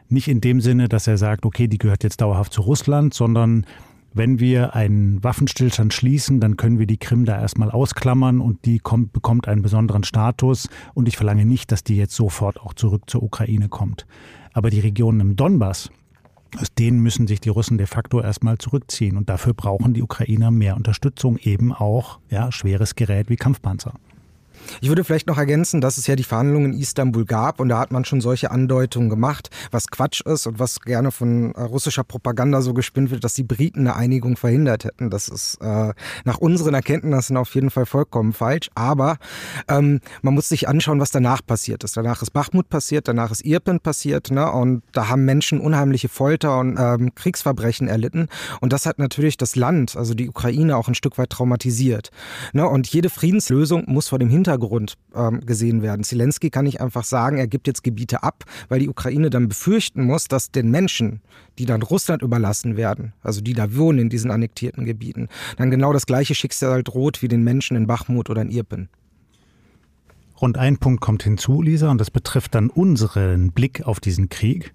Nicht 0.09 0.27
in 0.27 0.41
dem 0.41 0.59
Sinne, 0.59 0.89
dass 0.89 1.05
er 1.05 1.17
sagt, 1.17 1.45
okay, 1.45 1.67
die 1.67 1.77
gehört 1.77 2.03
jetzt 2.03 2.21
dauerhaft 2.21 2.51
zu 2.51 2.61
Russland, 2.61 3.13
sondern 3.13 3.65
wenn 4.17 4.39
wir 4.39 4.75
einen 4.75 5.23
Waffenstillstand 5.23 5.93
schließen, 5.93 6.39
dann 6.39 6.57
können 6.57 6.79
wir 6.79 6.87
die 6.87 6.97
Krim 6.97 7.25
da 7.25 7.39
erstmal 7.39 7.71
ausklammern 7.71 8.41
und 8.41 8.65
die 8.65 8.79
kommt, 8.79 9.13
bekommt 9.13 9.47
einen 9.47 9.61
besonderen 9.61 10.03
Status. 10.03 10.69
Und 10.93 11.07
ich 11.07 11.17
verlange 11.17 11.45
nicht, 11.45 11.71
dass 11.71 11.83
die 11.83 11.97
jetzt 11.97 12.15
sofort 12.15 12.59
auch 12.59 12.73
zurück 12.73 13.03
zur 13.07 13.23
Ukraine 13.23 13.69
kommt. 13.69 14.05
Aber 14.53 14.69
die 14.69 14.79
Regionen 14.79 15.19
im 15.19 15.35
Donbass, 15.35 15.89
aus 16.57 16.73
denen 16.73 17.01
müssen 17.01 17.27
sich 17.27 17.41
die 17.41 17.49
Russen 17.49 17.77
de 17.77 17.87
facto 17.87 18.21
erstmal 18.21 18.57
zurückziehen. 18.57 19.17
Und 19.17 19.29
dafür 19.29 19.53
brauchen 19.53 19.93
die 19.93 20.01
Ukrainer 20.01 20.51
mehr 20.51 20.75
Unterstützung, 20.75 21.37
eben 21.37 21.73
auch 21.73 22.19
ja, 22.29 22.51
schweres 22.51 22.95
Gerät 22.95 23.29
wie 23.29 23.35
Kampfpanzer. 23.35 23.93
Ich 24.81 24.89
würde 24.89 25.03
vielleicht 25.03 25.27
noch 25.27 25.37
ergänzen, 25.37 25.81
dass 25.81 25.97
es 25.97 26.07
ja 26.07 26.15
die 26.15 26.23
Verhandlungen 26.23 26.73
in 26.73 26.79
Istanbul 26.79 27.25
gab 27.25 27.59
und 27.59 27.69
da 27.69 27.79
hat 27.79 27.91
man 27.91 28.05
schon 28.05 28.21
solche 28.21 28.51
Andeutungen 28.51 29.09
gemacht, 29.09 29.49
was 29.71 29.87
Quatsch 29.87 30.21
ist 30.21 30.47
und 30.47 30.59
was 30.59 30.81
gerne 30.81 31.11
von 31.11 31.53
äh, 31.55 31.61
russischer 31.61 32.03
Propaganda 32.03 32.61
so 32.61 32.73
gespinnt 32.73 33.11
wird, 33.11 33.23
dass 33.23 33.33
die 33.33 33.43
Briten 33.43 33.81
eine 33.81 33.95
Einigung 33.95 34.37
verhindert 34.37 34.85
hätten. 34.85 35.09
Das 35.09 35.27
ist 35.29 35.57
äh, 35.61 35.93
nach 36.23 36.37
unseren 36.37 36.73
Erkenntnissen 36.73 37.37
auf 37.37 37.53
jeden 37.55 37.69
Fall 37.69 37.85
vollkommen 37.85 38.33
falsch. 38.33 38.69
Aber 38.75 39.17
ähm, 39.67 39.99
man 40.21 40.33
muss 40.33 40.49
sich 40.49 40.67
anschauen, 40.67 40.99
was 40.99 41.11
danach 41.11 41.45
passiert 41.45 41.83
ist. 41.83 41.97
Danach 41.97 42.21
ist 42.21 42.31
Bachmut 42.31 42.69
passiert, 42.69 43.07
danach 43.07 43.31
ist 43.31 43.45
Irpin 43.45 43.79
passiert, 43.79 44.31
ne? 44.31 44.51
Und 44.51 44.83
da 44.91 45.09
haben 45.09 45.25
Menschen 45.25 45.59
unheimliche 45.59 46.09
Folter 46.09 46.59
und 46.59 46.77
ähm, 46.79 47.13
Kriegsverbrechen 47.15 47.87
erlitten. 47.87 48.27
Und 48.61 48.73
das 48.73 48.85
hat 48.85 48.99
natürlich 48.99 49.37
das 49.37 49.55
Land, 49.55 49.95
also 49.95 50.13
die 50.13 50.29
Ukraine, 50.29 50.77
auch 50.77 50.87
ein 50.87 50.95
Stück 50.95 51.17
weit 51.17 51.29
traumatisiert. 51.29 52.11
Ne? 52.53 52.67
Und 52.67 52.87
jede 52.87 53.09
Friedenslösung 53.09 53.83
muss 53.87 54.09
vor 54.09 54.19
dem 54.19 54.29
Hintergrund 54.29 54.56
Hintergrund 54.57 54.95
ähm, 55.15 55.41
gesehen 55.45 55.81
werden. 55.81 56.03
Zelensky 56.03 56.49
kann 56.49 56.65
nicht 56.65 56.81
einfach 56.81 57.03
sagen, 57.03 57.37
er 57.37 57.47
gibt 57.47 57.67
jetzt 57.67 57.83
Gebiete 57.83 58.23
ab, 58.23 58.43
weil 58.69 58.79
die 58.79 58.89
Ukraine 58.89 59.29
dann 59.29 59.47
befürchten 59.47 60.03
muss, 60.03 60.25
dass 60.25 60.51
den 60.51 60.71
Menschen, 60.71 61.21
die 61.59 61.65
dann 61.65 61.81
Russland 61.81 62.21
überlassen 62.21 62.77
werden, 62.77 63.13
also 63.21 63.41
die 63.41 63.53
da 63.53 63.75
wohnen 63.75 63.99
in 63.99 64.09
diesen 64.09 64.31
annektierten 64.31 64.85
Gebieten, 64.85 65.29
dann 65.57 65.71
genau 65.71 65.93
das 65.93 66.05
gleiche 66.05 66.35
Schicksal 66.35 66.83
droht 66.83 67.21
wie 67.21 67.27
den 67.27 67.43
Menschen 67.43 67.77
in 67.77 67.87
Bachmut 67.87 68.29
oder 68.29 68.41
in 68.41 68.49
Irpin. 68.49 68.89
Rund 70.41 70.57
ein 70.57 70.77
Punkt 70.77 71.01
kommt 71.01 71.23
hinzu, 71.23 71.61
Lisa, 71.61 71.89
und 71.89 71.99
das 71.99 72.11
betrifft 72.11 72.53
dann 72.53 72.69
unseren 72.69 73.51
Blick 73.51 73.87
auf 73.87 73.99
diesen 73.99 74.29
Krieg. 74.29 74.73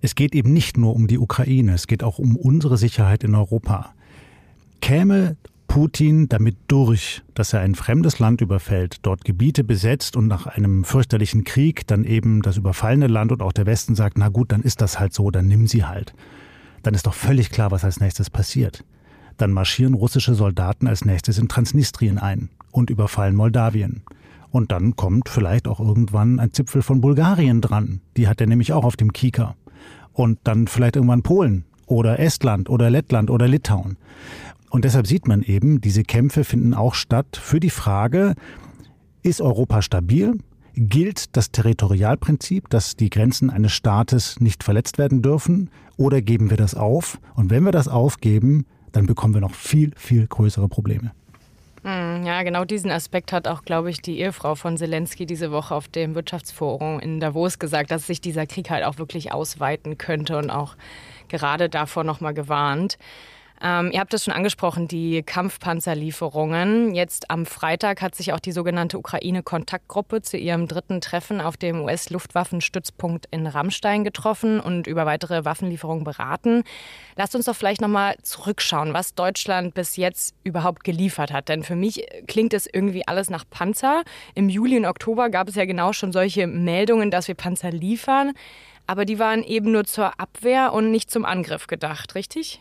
Es 0.00 0.14
geht 0.14 0.34
eben 0.34 0.52
nicht 0.52 0.78
nur 0.78 0.94
um 0.94 1.06
die 1.08 1.18
Ukraine, 1.18 1.74
es 1.74 1.86
geht 1.86 2.02
auch 2.02 2.18
um 2.18 2.36
unsere 2.36 2.78
Sicherheit 2.78 3.22
in 3.22 3.34
Europa. 3.34 3.94
Käme 4.80 5.36
Putin 5.66 6.28
damit 6.28 6.56
durch, 6.68 7.22
dass 7.34 7.52
er 7.52 7.60
ein 7.60 7.74
fremdes 7.74 8.18
Land 8.18 8.40
überfällt, 8.40 8.98
dort 9.02 9.24
Gebiete 9.24 9.64
besetzt 9.64 10.16
und 10.16 10.26
nach 10.26 10.46
einem 10.46 10.84
fürchterlichen 10.84 11.44
Krieg 11.44 11.86
dann 11.86 12.04
eben 12.04 12.42
das 12.42 12.56
überfallene 12.56 13.06
Land 13.06 13.32
und 13.32 13.42
auch 13.42 13.52
der 13.52 13.66
Westen 13.66 13.94
sagt, 13.94 14.18
na 14.18 14.28
gut, 14.28 14.52
dann 14.52 14.62
ist 14.62 14.80
das 14.80 15.00
halt 15.00 15.12
so, 15.12 15.30
dann 15.30 15.48
nimm 15.48 15.66
sie 15.66 15.84
halt. 15.84 16.14
Dann 16.82 16.94
ist 16.94 17.06
doch 17.06 17.14
völlig 17.14 17.50
klar, 17.50 17.70
was 17.70 17.84
als 17.84 18.00
nächstes 18.00 18.30
passiert. 18.30 18.84
Dann 19.36 19.52
marschieren 19.52 19.94
russische 19.94 20.34
Soldaten 20.34 20.86
als 20.86 21.04
nächstes 21.04 21.38
in 21.38 21.48
Transnistrien 21.48 22.18
ein 22.18 22.50
und 22.70 22.90
überfallen 22.90 23.34
Moldawien. 23.34 24.02
Und 24.50 24.70
dann 24.70 24.94
kommt 24.94 25.28
vielleicht 25.28 25.66
auch 25.66 25.80
irgendwann 25.80 26.38
ein 26.38 26.52
Zipfel 26.52 26.82
von 26.82 27.00
Bulgarien 27.00 27.60
dran. 27.60 28.00
Die 28.16 28.28
hat 28.28 28.40
er 28.40 28.46
nämlich 28.46 28.72
auch 28.72 28.84
auf 28.84 28.96
dem 28.96 29.12
Kieker. 29.12 29.56
Und 30.12 30.38
dann 30.44 30.68
vielleicht 30.68 30.94
irgendwann 30.94 31.22
Polen 31.22 31.64
oder 31.86 32.20
Estland 32.20 32.70
oder 32.70 32.90
Lettland 32.90 33.30
oder 33.30 33.48
Litauen. 33.48 33.96
Und 34.74 34.84
deshalb 34.84 35.06
sieht 35.06 35.28
man 35.28 35.44
eben, 35.44 35.80
diese 35.80 36.02
Kämpfe 36.02 36.42
finden 36.42 36.74
auch 36.74 36.94
statt 36.94 37.38
für 37.40 37.60
die 37.60 37.70
Frage, 37.70 38.34
ist 39.22 39.40
Europa 39.40 39.82
stabil? 39.82 40.36
Gilt 40.74 41.36
das 41.36 41.52
Territorialprinzip, 41.52 42.68
dass 42.70 42.96
die 42.96 43.08
Grenzen 43.08 43.50
eines 43.50 43.70
Staates 43.70 44.40
nicht 44.40 44.64
verletzt 44.64 44.98
werden 44.98 45.22
dürfen? 45.22 45.70
Oder 45.96 46.22
geben 46.22 46.50
wir 46.50 46.56
das 46.56 46.74
auf? 46.74 47.20
Und 47.36 47.50
wenn 47.50 47.62
wir 47.62 47.70
das 47.70 47.86
aufgeben, 47.86 48.66
dann 48.90 49.06
bekommen 49.06 49.34
wir 49.34 49.40
noch 49.40 49.54
viel, 49.54 49.92
viel 49.94 50.26
größere 50.26 50.66
Probleme. 50.66 51.12
Hm, 51.84 52.24
ja, 52.26 52.42
genau 52.42 52.64
diesen 52.64 52.90
Aspekt 52.90 53.32
hat 53.32 53.46
auch, 53.46 53.62
glaube 53.62 53.90
ich, 53.90 54.02
die 54.02 54.18
Ehefrau 54.18 54.56
von 54.56 54.76
Zelensky 54.76 55.24
diese 55.24 55.52
Woche 55.52 55.72
auf 55.72 55.86
dem 55.86 56.16
Wirtschaftsforum 56.16 56.98
in 56.98 57.20
Davos 57.20 57.60
gesagt, 57.60 57.92
dass 57.92 58.08
sich 58.08 58.20
dieser 58.20 58.46
Krieg 58.48 58.70
halt 58.70 58.82
auch 58.82 58.98
wirklich 58.98 59.32
ausweiten 59.32 59.98
könnte 59.98 60.36
und 60.36 60.50
auch 60.50 60.74
gerade 61.28 61.68
davor 61.68 62.02
nochmal 62.02 62.34
gewarnt. 62.34 62.98
Ähm, 63.64 63.90
ihr 63.92 64.00
habt 64.00 64.12
es 64.12 64.24
schon 64.24 64.34
angesprochen, 64.34 64.88
die 64.88 65.22
Kampfpanzerlieferungen. 65.22 66.94
Jetzt 66.94 67.30
am 67.30 67.46
Freitag 67.46 68.02
hat 68.02 68.14
sich 68.14 68.34
auch 68.34 68.38
die 68.38 68.52
sogenannte 68.52 68.98
Ukraine-Kontaktgruppe 68.98 70.20
zu 70.20 70.36
ihrem 70.36 70.68
dritten 70.68 71.00
Treffen 71.00 71.40
auf 71.40 71.56
dem 71.56 71.80
US-Luftwaffenstützpunkt 71.80 73.24
in 73.30 73.46
Rammstein 73.46 74.04
getroffen 74.04 74.60
und 74.60 74.86
über 74.86 75.06
weitere 75.06 75.46
Waffenlieferungen 75.46 76.04
beraten. 76.04 76.62
Lasst 77.16 77.34
uns 77.34 77.46
doch 77.46 77.56
vielleicht 77.56 77.80
nochmal 77.80 78.16
zurückschauen, 78.22 78.92
was 78.92 79.14
Deutschland 79.14 79.72
bis 79.72 79.96
jetzt 79.96 80.34
überhaupt 80.44 80.84
geliefert 80.84 81.32
hat. 81.32 81.48
Denn 81.48 81.62
für 81.62 81.76
mich 81.76 82.06
klingt 82.26 82.52
es 82.52 82.68
irgendwie 82.70 83.08
alles 83.08 83.30
nach 83.30 83.44
Panzer. 83.48 84.02
Im 84.34 84.50
Juli 84.50 84.76
und 84.76 84.84
Oktober 84.84 85.30
gab 85.30 85.48
es 85.48 85.54
ja 85.54 85.64
genau 85.64 85.94
schon 85.94 86.12
solche 86.12 86.46
Meldungen, 86.46 87.10
dass 87.10 87.28
wir 87.28 87.34
Panzer 87.34 87.70
liefern. 87.70 88.32
Aber 88.86 89.06
die 89.06 89.18
waren 89.18 89.42
eben 89.42 89.72
nur 89.72 89.84
zur 89.84 90.20
Abwehr 90.20 90.74
und 90.74 90.90
nicht 90.90 91.10
zum 91.10 91.24
Angriff 91.24 91.66
gedacht, 91.66 92.14
richtig? 92.14 92.60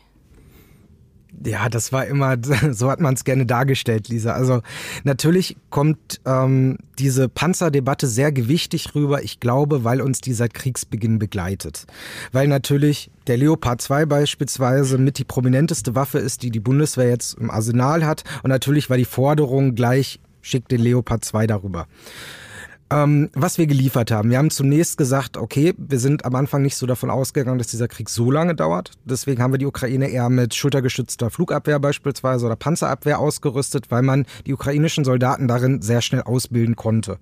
Ja, 1.45 1.69
das 1.69 1.91
war 1.91 2.05
immer, 2.05 2.37
so 2.71 2.89
hat 2.89 2.99
man 2.99 3.13
es 3.15 3.23
gerne 3.23 3.45
dargestellt, 3.45 4.09
Lisa. 4.09 4.33
Also 4.33 4.61
natürlich 5.03 5.57
kommt 5.69 6.21
ähm, 6.25 6.77
diese 6.99 7.29
Panzerdebatte 7.29 8.07
sehr 8.07 8.31
gewichtig 8.31 8.95
rüber, 8.95 9.23
ich 9.23 9.39
glaube, 9.39 9.83
weil 9.83 10.01
uns 10.01 10.21
die 10.21 10.33
seit 10.33 10.53
Kriegsbeginn 10.53 11.19
begleitet. 11.19 11.85
Weil 12.31 12.47
natürlich 12.47 13.09
der 13.27 13.37
Leopard 13.37 13.81
2 13.81 14.05
beispielsweise 14.05 14.97
mit 14.97 15.17
die 15.17 15.23
prominenteste 15.23 15.95
Waffe 15.95 16.19
ist, 16.19 16.43
die 16.43 16.51
die 16.51 16.59
Bundeswehr 16.59 17.09
jetzt 17.09 17.37
im 17.37 17.49
Arsenal 17.49 18.05
hat. 18.05 18.23
Und 18.43 18.49
natürlich 18.49 18.89
war 18.89 18.97
die 18.97 19.05
Forderung 19.05 19.75
gleich, 19.75 20.19
schickt 20.41 20.71
den 20.71 20.81
Leopard 20.81 21.25
2 21.25 21.47
darüber. 21.47 21.87
Ähm, 22.93 23.31
was 23.33 23.57
wir 23.57 23.65
geliefert 23.65 24.11
haben. 24.11 24.29
Wir 24.29 24.37
haben 24.37 24.51
zunächst 24.51 24.99
gesagt, 24.99 25.37
okay, 25.37 25.73
wir 25.77 25.97
sind 25.97 26.25
am 26.25 26.35
Anfang 26.35 26.61
nicht 26.61 26.75
so 26.75 26.85
davon 26.85 27.09
ausgegangen, 27.09 27.57
dass 27.57 27.67
dieser 27.67 27.87
Krieg 27.87 28.07
so 28.07 28.29
lange 28.29 28.53
dauert. 28.53 28.91
Deswegen 29.03 29.41
haben 29.41 29.51
wir 29.51 29.57
die 29.57 29.65
Ukraine 29.65 30.09
eher 30.09 30.29
mit 30.29 30.53
schultergestützter 30.53 31.31
Flugabwehr 31.31 31.79
beispielsweise 31.79 32.45
oder 32.45 32.55
Panzerabwehr 32.55 33.17
ausgerüstet, 33.17 33.89
weil 33.89 34.03
man 34.03 34.27
die 34.45 34.53
ukrainischen 34.53 35.05
Soldaten 35.05 35.47
darin 35.47 35.81
sehr 35.81 36.01
schnell 36.01 36.21
ausbilden 36.21 36.75
konnte. 36.75 37.17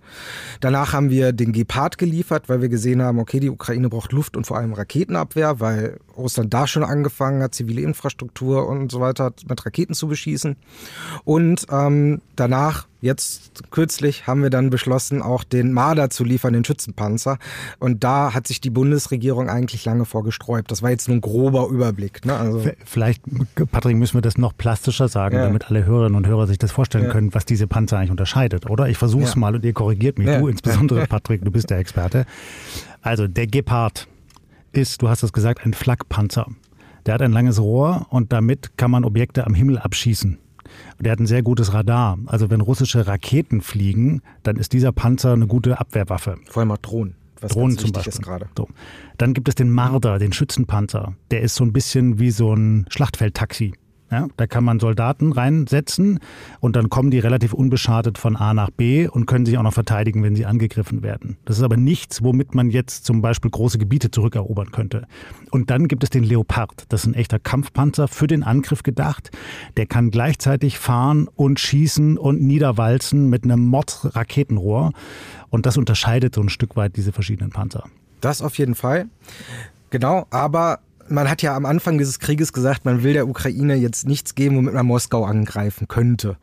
Danach 0.60 0.92
haben 0.92 1.10
wir 1.10 1.32
den 1.32 1.54
Gepard 1.54 1.98
geliefert, 1.98 2.50
weil 2.50 2.62
wir 2.62 2.70
gesehen 2.70 3.02
haben, 3.02 3.20
okay, 3.20 3.40
die 3.40 3.50
Ukraine 3.50 3.88
braucht 3.88 4.12
Luft- 4.12 4.36
und 4.36 4.46
vor 4.46 4.58
allem 4.58 4.74
Raketenabwehr, 4.74 5.62
weil 5.62 6.00
Russland 6.18 6.54
da 6.54 6.68
schon 6.68 6.84
angefangen 6.84 7.42
hat, 7.42 7.56
zivile 7.56 7.82
Infrastruktur 7.82 8.68
und 8.68 8.92
so 8.92 9.00
weiter 9.00 9.32
mit 9.48 9.66
Raketen 9.66 9.94
zu 9.94 10.10
beschießen. 10.10 10.58
Und 11.24 11.66
ähm, 11.72 12.20
danach 12.36 12.88
Jetzt 13.02 13.64
kürzlich 13.72 14.28
haben 14.28 14.44
wir 14.44 14.52
dann 14.52 14.70
beschlossen, 14.70 15.24
auch 15.24 15.44
den 15.44 15.74
Marder 15.74 16.12
zu 16.12 16.24
liefern, 16.24 16.54
den 16.54 16.64
Schützenpanzer. 16.64 17.40
Und 17.80 18.04
da 18.04 18.36
hat 18.36 18.46
sich 18.46 18.62
die 18.62 18.70
Bundesregierung 18.70 19.50
eigentlich 19.50 19.84
lange 19.86 20.06
vorgesträubt. 20.06 20.70
Das 20.70 20.84
war 20.84 20.92
jetzt 20.92 21.08
nur 21.08 21.18
ein 21.18 21.22
grober 21.22 21.68
Überblick. 21.70 22.24
Ne? 22.26 22.36
Also 22.36 22.64
Vielleicht, 22.86 23.24
Patrick, 23.72 23.98
müssen 23.98 24.14
wir 24.14 24.22
das 24.22 24.38
noch 24.38 24.56
plastischer 24.56 25.08
sagen, 25.08 25.36
ja. 25.36 25.46
damit 25.46 25.68
alle 25.68 25.84
Hörerinnen 25.84 26.16
und 26.16 26.28
Hörer 26.28 26.46
sich 26.46 26.60
das 26.60 26.72
vorstellen 26.72 27.06
ja. 27.06 27.12
können, 27.12 27.34
was 27.34 27.46
diese 27.46 27.66
Panzer 27.66 27.98
eigentlich 27.98 28.12
unterscheidet, 28.12 28.70
oder? 28.70 28.88
Ich 28.88 29.00
versuche 29.00 29.24
es 29.24 29.34
ja. 29.34 29.40
mal 29.40 29.56
und 29.56 29.66
ihr 29.66 29.74
korrigiert 29.74 30.20
mich. 30.20 30.28
Du 30.28 30.48
insbesondere, 30.48 31.06
Patrick, 31.08 31.44
du 31.44 31.50
bist 31.50 31.72
der 31.72 31.80
Experte. 31.80 32.26
Also 33.02 33.28
der 33.28 33.48
Gepard 33.48 34.08
ist, 34.74 35.02
du 35.02 35.10
hast 35.10 35.24
es 35.24 35.34
gesagt, 35.34 35.66
ein 35.66 35.74
Flakpanzer. 35.74 36.46
Der 37.08 37.16
hat 37.16 37.24
ein 37.24 37.32
langes 37.32 37.60
Rohr 37.60 38.06
und 38.10 38.32
damit 38.32 38.78
kann 38.78 38.92
man 38.92 39.06
Objekte 39.06 39.48
am 39.48 39.56
Himmel 39.56 39.80
abschießen. 39.80 40.38
Der 41.02 41.12
hat 41.14 41.20
ein 41.20 41.28
sehr 41.28 41.42
gutes 41.42 41.74
Radar. 41.74 42.18
Also 42.28 42.50
wenn 42.50 42.62
russische 42.62 43.08
Raketen 43.08 43.62
fliegen, 43.62 44.22
dann 44.44 44.56
ist 44.56 44.74
dieser 44.74 44.92
Panzer 44.92 45.34
eine 45.34 45.48
gute 45.48 45.80
Abwehrwaffe. 45.80 46.38
Vor 46.50 46.62
allem 46.62 46.72
auch 46.72 46.78
Drohnen. 46.78 47.16
Was 47.40 47.54
Drohnen 47.54 47.78
zum 47.78 47.92
Beispiel. 47.92 48.14
So. 48.56 48.68
Dann 49.18 49.34
gibt 49.34 49.50
es 49.50 49.56
den 49.56 49.72
Marder, 49.72 50.20
den 50.20 50.32
Schützenpanzer. 50.32 51.16
Der 51.32 51.42
ist 51.42 51.56
so 51.56 51.64
ein 51.64 51.74
bisschen 51.74 52.20
wie 52.20 52.30
so 52.30 52.54
ein 52.54 52.86
Schlachtfeldtaxi. 52.90 53.74
Ja, 54.12 54.28
da 54.36 54.46
kann 54.46 54.66
man 54.66 54.82
Soldaten 54.82 55.32
reinsetzen 55.32 56.20
und 56.60 56.76
dann 56.76 56.90
kommen 56.90 57.12
die 57.12 57.20
relativ 57.20 57.54
unbeschadet 57.54 58.18
von 58.18 58.36
A 58.36 58.54
nach 58.54 58.70
B 58.70 59.08
und 59.08 59.26
können 59.26 59.46
sich 59.46 59.58
auch 59.58 59.64
noch 59.64 59.74
verteidigen, 59.74 60.22
wenn 60.22 60.36
sie 60.36 60.46
angegriffen 60.46 61.02
werden. 61.02 61.38
Das 61.46 61.58
ist 61.58 61.64
aber 61.64 61.78
nichts, 61.78 62.22
womit 62.22 62.54
man 62.54 62.70
jetzt 62.70 63.06
zum 63.06 63.22
Beispiel 63.22 63.50
große 63.50 63.78
Gebiete 63.78 64.12
zurückerobern 64.12 64.72
könnte. 64.72 65.08
Und 65.50 65.70
dann 65.70 65.88
gibt 65.88 66.04
es 66.04 66.10
den 66.10 66.24
Leopard. 66.24 66.86
Das 66.90 67.02
ist 67.02 67.08
ein 67.08 67.14
echter 67.14 67.40
Kampfpanzer 67.40 68.10
für 68.10 68.28
den 68.28 68.44
Angriff 68.44 68.84
gedacht. 68.84 69.32
Der 69.78 69.86
kann 69.86 70.12
gleichzeitig 70.12 70.78
fahren 70.78 71.30
und 71.34 71.62
schießen 71.62 72.18
und 72.18 72.42
niederwalzen 72.42 73.30
mit 73.30 73.46
einem 73.46 73.66
Mod-Raketenrohr. 73.68 74.92
Und 75.50 75.66
das 75.66 75.78
unterscheidet 75.78 76.36
so 76.36 76.42
ein 76.42 76.50
Stück 76.50 76.76
weit 76.76 76.98
diese 76.98 77.14
verschiedenen 77.14 77.52
Panzer. 77.52 77.86
Das 78.20 78.42
auf 78.42 78.58
jeden 78.58 78.76
Fall. 78.76 79.08
Genau, 79.90 80.28
aber 80.32 80.80
man 81.12 81.30
hat 81.30 81.42
ja 81.42 81.56
am 81.56 81.66
Anfang 81.66 81.98
dieses 81.98 82.20
Krieges 82.20 82.54
gesagt, 82.54 82.86
man 82.86 83.04
will 83.04 83.14
der 83.14 83.28
Ukraine 83.28 83.76
jetzt 83.76 84.08
nichts 84.08 84.36
geben, 84.36 84.58
womit 84.58 84.74
man 84.74 84.86
Moskau 84.86 85.26
angreifen 85.26 85.88
könnte. 85.88 86.38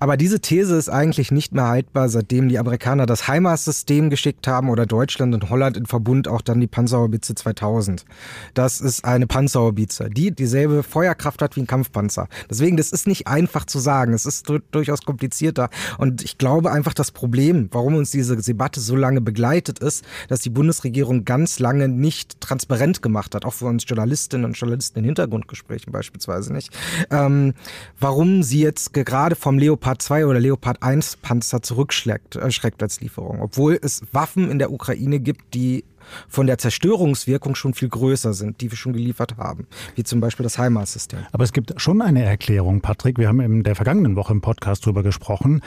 Aber 0.00 0.16
diese 0.16 0.40
These 0.40 0.76
ist 0.76 0.88
eigentlich 0.88 1.30
nicht 1.30 1.52
mehr 1.52 1.68
haltbar, 1.68 2.08
seitdem 2.08 2.48
die 2.48 2.58
Amerikaner 2.58 3.04
das 3.04 3.28
HIMARS-System 3.28 4.08
geschickt 4.08 4.48
haben 4.48 4.70
oder 4.70 4.86
Deutschland 4.86 5.34
und 5.34 5.50
Holland 5.50 5.76
in 5.76 5.84
Verbund 5.84 6.26
auch 6.26 6.40
dann 6.40 6.58
die 6.58 6.66
Panzerhaubitze 6.66 7.34
2000. 7.34 8.06
Das 8.54 8.80
ist 8.80 9.04
eine 9.04 9.26
Panzerhaubitze, 9.26 10.08
die 10.08 10.30
dieselbe 10.30 10.82
Feuerkraft 10.82 11.42
hat 11.42 11.54
wie 11.56 11.60
ein 11.60 11.66
Kampfpanzer. 11.66 12.28
Deswegen, 12.48 12.78
das 12.78 12.92
ist 12.92 13.06
nicht 13.06 13.26
einfach 13.26 13.66
zu 13.66 13.78
sagen. 13.78 14.14
Es 14.14 14.24
ist 14.24 14.50
durchaus 14.70 15.02
komplizierter. 15.02 15.68
Und 15.98 16.22
ich 16.22 16.38
glaube 16.38 16.72
einfach, 16.72 16.94
das 16.94 17.10
Problem, 17.10 17.68
warum 17.70 17.94
uns 17.94 18.10
diese 18.10 18.38
Debatte 18.38 18.80
so 18.80 18.96
lange 18.96 19.20
begleitet 19.20 19.80
ist, 19.80 20.06
dass 20.28 20.40
die 20.40 20.50
Bundesregierung 20.50 21.26
ganz 21.26 21.58
lange 21.58 21.88
nicht 21.88 22.40
transparent 22.40 23.02
gemacht 23.02 23.34
hat, 23.34 23.44
auch 23.44 23.52
für 23.52 23.66
uns 23.66 23.84
Journalistinnen 23.86 24.46
und 24.46 24.54
Journalisten 24.54 25.00
in 25.00 25.04
Hintergrundgesprächen 25.04 25.92
beispielsweise 25.92 26.54
nicht, 26.54 26.70
ähm, 27.10 27.52
warum 27.98 28.42
sie 28.42 28.62
jetzt 28.62 28.94
gerade 28.94 29.36
vom 29.36 29.58
Leopard 29.58 29.89
Leopard 29.90 30.02
2 30.02 30.26
oder 30.26 30.38
Leopard 30.38 30.82
1 30.84 31.16
Panzer 31.16 31.62
zurückschreckt 31.62 32.36
äh, 32.36 32.40
als 32.80 33.00
Lieferung. 33.00 33.40
Obwohl 33.40 33.76
es 33.82 34.02
Waffen 34.12 34.48
in 34.48 34.60
der 34.60 34.70
Ukraine 34.70 35.18
gibt, 35.18 35.54
die 35.54 35.84
von 36.28 36.46
der 36.46 36.58
Zerstörungswirkung 36.58 37.56
schon 37.56 37.74
viel 37.74 37.88
größer 37.88 38.32
sind, 38.32 38.60
die 38.60 38.70
wir 38.70 38.78
schon 38.78 38.92
geliefert 38.92 39.36
haben, 39.36 39.66
wie 39.96 40.04
zum 40.04 40.20
Beispiel 40.20 40.44
das 40.44 40.58
HIMARS-System. 40.58 41.20
Aber 41.32 41.42
es 41.42 41.52
gibt 41.52 41.80
schon 41.80 42.02
eine 42.02 42.22
Erklärung, 42.22 42.80
Patrick. 42.80 43.18
Wir 43.18 43.26
haben 43.26 43.40
in 43.40 43.64
der 43.64 43.74
vergangenen 43.74 44.14
Woche 44.14 44.32
im 44.32 44.40
Podcast 44.40 44.86
darüber 44.86 45.02
gesprochen, 45.02 45.60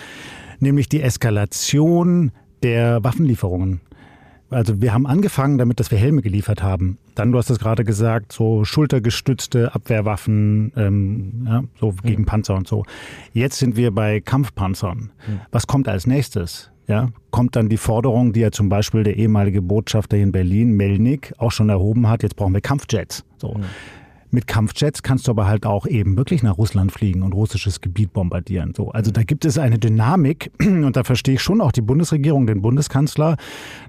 nämlich 0.60 0.88
die 0.88 1.02
Eskalation 1.02 2.32
der 2.62 3.04
Waffenlieferungen. 3.04 3.82
Also 4.54 4.82
wir 4.82 4.94
haben 4.94 5.06
angefangen 5.06 5.58
damit, 5.58 5.80
dass 5.80 5.92
wir 5.92 5.98
Helme 5.98 6.22
geliefert 6.22 6.64
haben. 6.64 6.98
Dann, 7.16 7.32
du 7.32 7.38
hast 7.38 7.50
es 7.50 7.60
gerade 7.60 7.84
gesagt, 7.84 8.32
so 8.32 8.64
schultergestützte 8.64 9.74
Abwehrwaffen, 9.74 10.72
ähm, 10.76 11.46
ja, 11.46 11.64
so 11.80 11.94
gegen 12.04 12.24
mhm. 12.24 12.28
Panzer 12.28 12.56
und 12.56 12.68
so. 12.68 12.84
Jetzt 13.34 13.58
sind 13.58 13.76
wir 13.76 13.92
bei 13.92 14.20
Kampfpanzern. 14.20 15.12
Mhm. 15.28 15.40
Was 15.52 15.68
kommt 15.68 15.88
als 15.88 16.08
nächstes? 16.08 16.70
Ja, 16.88 17.10
kommt 17.32 17.56
dann 17.56 17.70
die 17.70 17.78
Forderung, 17.78 18.34
die 18.34 18.42
ja 18.42 18.52
zum 18.52 18.68
Beispiel 18.68 19.04
der 19.04 19.16
ehemalige 19.16 19.62
Botschafter 19.62 20.18
in 20.18 20.34
Berlin, 20.34 20.74
Melnik, 20.74 21.34
auch 21.38 21.52
schon 21.52 21.70
erhoben 21.70 22.10
hat, 22.10 22.24
jetzt 22.24 22.36
brauchen 22.36 22.54
wir 22.54 22.62
Kampfjets. 22.62 23.24
So. 23.38 23.54
Mhm. 23.54 23.64
Mit 24.34 24.48
Kampfjets 24.48 25.04
kannst 25.04 25.28
du 25.28 25.32
aber 25.32 25.46
halt 25.46 25.68
auch 25.68 25.86
eben 25.86 26.18
wirklich 26.18 26.42
nach 26.42 26.58
Russland 26.58 26.92
fliegen 26.92 27.22
und 27.22 27.36
russisches 27.36 27.82
Gebiet 27.82 28.14
bombardieren. 28.14 28.74
So, 28.76 28.90
also 28.90 29.12
da 29.12 29.22
gibt 29.22 29.46
es 29.46 29.60
eine 29.60 29.78
Dynamik 29.78 30.52
und 30.60 30.96
da 30.96 31.04
verstehe 31.04 31.36
ich 31.36 31.42
schon 31.44 31.62
auch 31.62 31.72
die 31.72 31.82
Bundesregierung, 31.82 32.48
den 32.48 32.64
Bundeskanzler, 32.64 33.38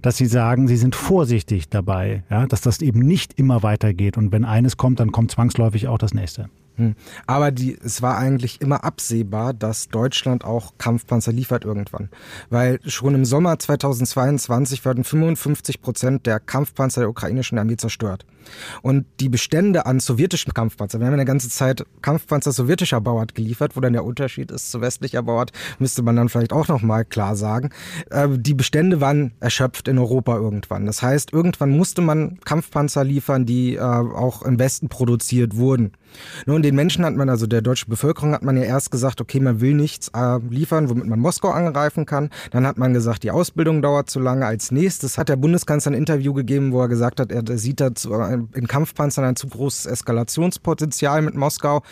dass 0.03 0.19
sie 0.19 0.27
sagen, 0.27 0.69
sie 0.69 0.77
sind 0.77 0.95
vorsichtig 0.95 1.71
dabei, 1.71 2.25
ja, 2.29 2.47
dass 2.47 2.61
das 2.61 2.83
eben 2.83 3.01
nicht 3.01 3.39
immer 3.39 3.63
weitergeht 3.63 4.19
und 4.19 4.33
wenn 4.33 4.45
eines 4.45 4.77
kommt, 4.77 5.01
dann 5.01 5.13
kommt 5.13 5.31
zwangsläufig 5.31 5.89
auch 5.89 5.97
das 5.97 6.13
nächste. 6.13 6.51
Hm. 6.77 6.97
Aber 7.27 7.53
die, 7.53 7.79
es 7.83 8.03
war 8.03 8.19
eigentlich 8.19 8.61
immer 8.61 8.85
absehbar, 8.85 9.55
dass 9.55 9.89
Deutschland 9.89 10.45
auch 10.45 10.75
Kampfpanzer 10.79 11.33
liefert 11.33 11.65
irgendwann. 11.65 12.09
Weil 12.51 12.81
schon 12.85 13.15
im 13.15 13.25
Sommer 13.25 13.59
2022 13.59 14.85
werden 14.85 15.05
55 15.05 15.81
Prozent 15.81 16.27
der 16.27 16.41
Kampfpanzer 16.41 17.03
der 17.03 17.11
ukrainischen 17.11 17.59
Armee 17.59 17.77
zerstört. 17.77 18.27
Und 18.83 19.07
die 19.21 19.29
Bestände 19.29 19.87
an 19.87 20.01
sowjetischen 20.01 20.53
Kampfpanzern, 20.53 21.01
wir 21.01 21.07
haben 21.07 21.15
eine 21.15 21.25
ganze 21.25 21.49
Zeit 21.49 21.85
Kampfpanzer 22.03 22.53
sowjetischer 22.53 23.01
Bauart 23.01 23.35
geliefert, 23.35 23.77
wo 23.77 23.81
dann 23.81 23.93
der 23.93 24.05
Unterschied 24.05 24.51
ist 24.51 24.71
zu 24.71 24.81
westlicher 24.81 25.23
Bauart, 25.23 25.53
müsste 25.79 26.03
man 26.03 26.17
dann 26.17 26.29
vielleicht 26.29 26.53
auch 26.53 26.69
nochmal 26.69 27.05
klar 27.05 27.37
sagen. 27.37 27.71
Äh, 28.11 28.29
die 28.37 28.55
Bestände 28.55 29.01
waren 29.01 29.33
erschöpft 29.41 29.89
in 29.89 29.99
Europa 29.99 30.37
irgendwann. 30.37 30.87
Das 30.87 31.03
heißt, 31.03 31.33
irgendwann 31.33 31.71
musste 31.71 32.03
man 32.03 32.39
Kampfpanzer 32.45 33.05
liefern, 33.05 33.47
die 33.47 33.77
äh, 33.77 33.81
auch 33.81 34.43
im 34.43 34.59
Westen 34.59 34.89
produziert 34.89 35.57
wurden. 35.57 35.93
Nun, 36.47 36.63
den 36.63 36.75
Menschen 36.75 37.05
hat 37.05 37.15
man, 37.15 37.29
also 37.29 37.47
der 37.47 37.63
deutschen 37.63 37.91
Bevölkerung 37.91 38.33
hat 38.33 38.43
man 38.43 38.57
ja 38.57 38.65
erst 38.65 38.91
gesagt, 38.91 39.21
okay, 39.21 39.41
man 39.41 39.61
will 39.61 39.75
nichts 39.75 40.11
äh, 40.15 40.39
liefern, 40.49 40.89
womit 40.89 41.07
man 41.07 41.19
Moskau 41.19 41.51
angreifen 41.51 42.07
kann. 42.07 42.31
Dann 42.51 42.67
hat 42.67 42.79
man 42.79 42.93
gesagt, 42.93 43.23
die 43.23 43.31
Ausbildung 43.31 43.83
dauert 43.83 44.11
zu 44.11 44.21
lange. 44.21 44.47
Als 44.47 44.71
nächstes 44.71 45.19
hat 45.19 45.29
der 45.29 45.37
Bundeskanzler 45.37 45.93
ein 45.93 45.99
Interview 45.99 46.33
gegeben, 46.33 46.73
wo 46.73 46.81
er 46.81 46.89
gesagt 46.89 47.21
hat, 47.21 47.33
er, 47.33 47.43
sieht 47.59 47.81
da 47.81 47.89
äh, 47.89 48.39
in 48.55 48.67
Kampfpanzern 48.67 49.25
ein 49.25 49.37
zu 49.37 49.49
großes 49.49 49.87
Eskalationspotenzial 49.87 51.23
mit 51.23 51.35
Moskau. 51.35 51.83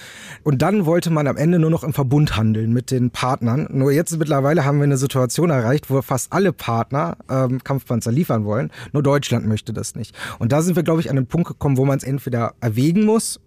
Und 0.42 0.62
dann 0.62 0.86
wollte 0.86 1.10
man 1.10 1.26
am 1.26 1.36
Ende 1.36 1.58
nur 1.58 1.70
noch 1.70 1.84
im 1.84 1.92
Verbund 1.92 2.36
handeln 2.36 2.72
mit 2.72 2.90
den 2.90 3.10
Partnern. 3.10 3.68
Nur 3.70 3.92
jetzt 3.92 4.16
mittlerweile 4.18 4.64
haben 4.64 4.78
wir 4.78 4.84
eine 4.84 4.96
Situation 4.96 5.50
erreicht, 5.50 5.90
wo 5.90 6.00
fast 6.02 6.32
alle 6.32 6.52
Partner 6.52 7.16
ähm, 7.30 7.62
Kampfpanzer 7.62 8.12
liefern 8.12 8.44
wollen. 8.44 8.70
Nur 8.92 9.02
Deutschland 9.02 9.46
möchte 9.46 9.72
das 9.72 9.94
nicht. 9.94 10.14
Und 10.38 10.52
da 10.52 10.62
sind 10.62 10.76
wir, 10.76 10.82
glaube 10.82 11.00
ich, 11.00 11.10
an 11.10 11.16
den 11.16 11.26
Punkt 11.26 11.48
gekommen, 11.48 11.76
wo 11.76 11.84
man 11.84 11.98
es 11.98 12.04
entweder 12.04 12.54
erwägen 12.60 13.04
muss 13.04 13.40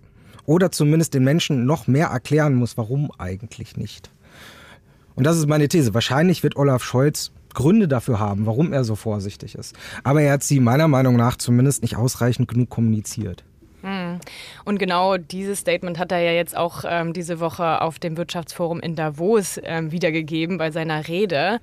oder 0.45 0.71
zumindest 0.71 1.13
den 1.13 1.23
Menschen 1.23 1.65
noch 1.65 1.87
mehr 1.87 2.07
erklären 2.07 2.55
muss, 2.55 2.77
warum 2.77 3.11
eigentlich 3.17 3.77
nicht. 3.77 4.09
Und 5.15 5.25
das 5.25 5.37
ist 5.37 5.47
meine 5.47 5.67
These. 5.67 5.93
Wahrscheinlich 5.93 6.43
wird 6.43 6.55
Olaf 6.57 6.83
Scholz 6.83 7.31
Gründe 7.53 7.87
dafür 7.87 8.19
haben, 8.19 8.45
warum 8.45 8.73
er 8.73 8.83
so 8.83 8.95
vorsichtig 8.95 9.55
ist. 9.55 9.75
Aber 10.03 10.21
er 10.21 10.33
hat 10.33 10.43
sie 10.43 10.59
meiner 10.59 10.87
Meinung 10.87 11.15
nach 11.15 11.37
zumindest 11.37 11.81
nicht 11.81 11.95
ausreichend 11.95 12.47
genug 12.47 12.69
kommuniziert. 12.69 13.43
Hm. 13.81 14.19
Und 14.65 14.77
genau 14.77 15.17
dieses 15.17 15.59
Statement 15.59 15.97
hat 15.97 16.11
er 16.11 16.19
ja 16.19 16.31
jetzt 16.31 16.55
auch 16.55 16.83
ähm, 16.87 17.13
diese 17.13 17.39
Woche 17.39 17.81
auf 17.81 17.97
dem 17.97 18.17
Wirtschaftsforum 18.17 18.79
in 18.79 18.95
Davos 18.95 19.59
ähm, 19.63 19.91
wiedergegeben 19.91 20.57
bei 20.57 20.69
seiner 20.71 21.07
Rede. 21.07 21.59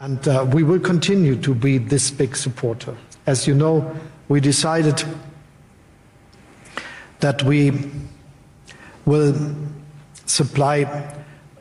And 0.00 0.24
uh, 0.28 0.46
we 0.52 0.66
will 0.66 0.78
continue 0.78 1.34
to 1.40 1.54
be 1.54 1.80
this 1.80 2.10
big 2.10 2.36
supporter. 2.36 2.94
As 3.26 3.46
you 3.46 3.54
know, 3.54 3.84
we 4.28 4.40
decided 4.40 5.04
that 7.20 7.42
we 7.42 7.72
will 9.04 9.34
supply 10.26 11.14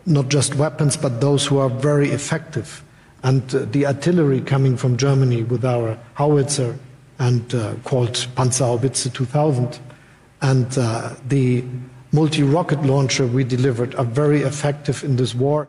not 0.06 0.30
just 0.30 0.56
weapons, 0.56 0.98
but 0.98 1.22
those 1.22 1.46
who 1.46 1.58
are 1.58 1.70
very 1.70 2.10
effective. 2.12 2.84
And 3.24 3.44
uh, 3.54 3.66
the 3.72 3.86
artillery 3.88 4.42
coming 4.42 4.78
from 4.78 4.98
Germany 4.98 5.44
with 5.44 5.66
our 5.66 5.98
howitzer 6.14 6.78
and 7.20 7.54
uh, 7.54 7.74
called 7.84 8.14
Panzerhaubitze 8.36 9.12
2000 9.14 9.80
and 10.42 10.78
uh, 10.78 11.16
the 11.28 11.64
multi-rocket 12.12 12.84
launcher 12.84 13.26
we 13.26 13.44
delivered 13.44 13.96
are 13.96 14.06
very 14.06 14.44
effective 14.44 15.04
in 15.04 15.18
this 15.18 15.38
war. 15.38 15.68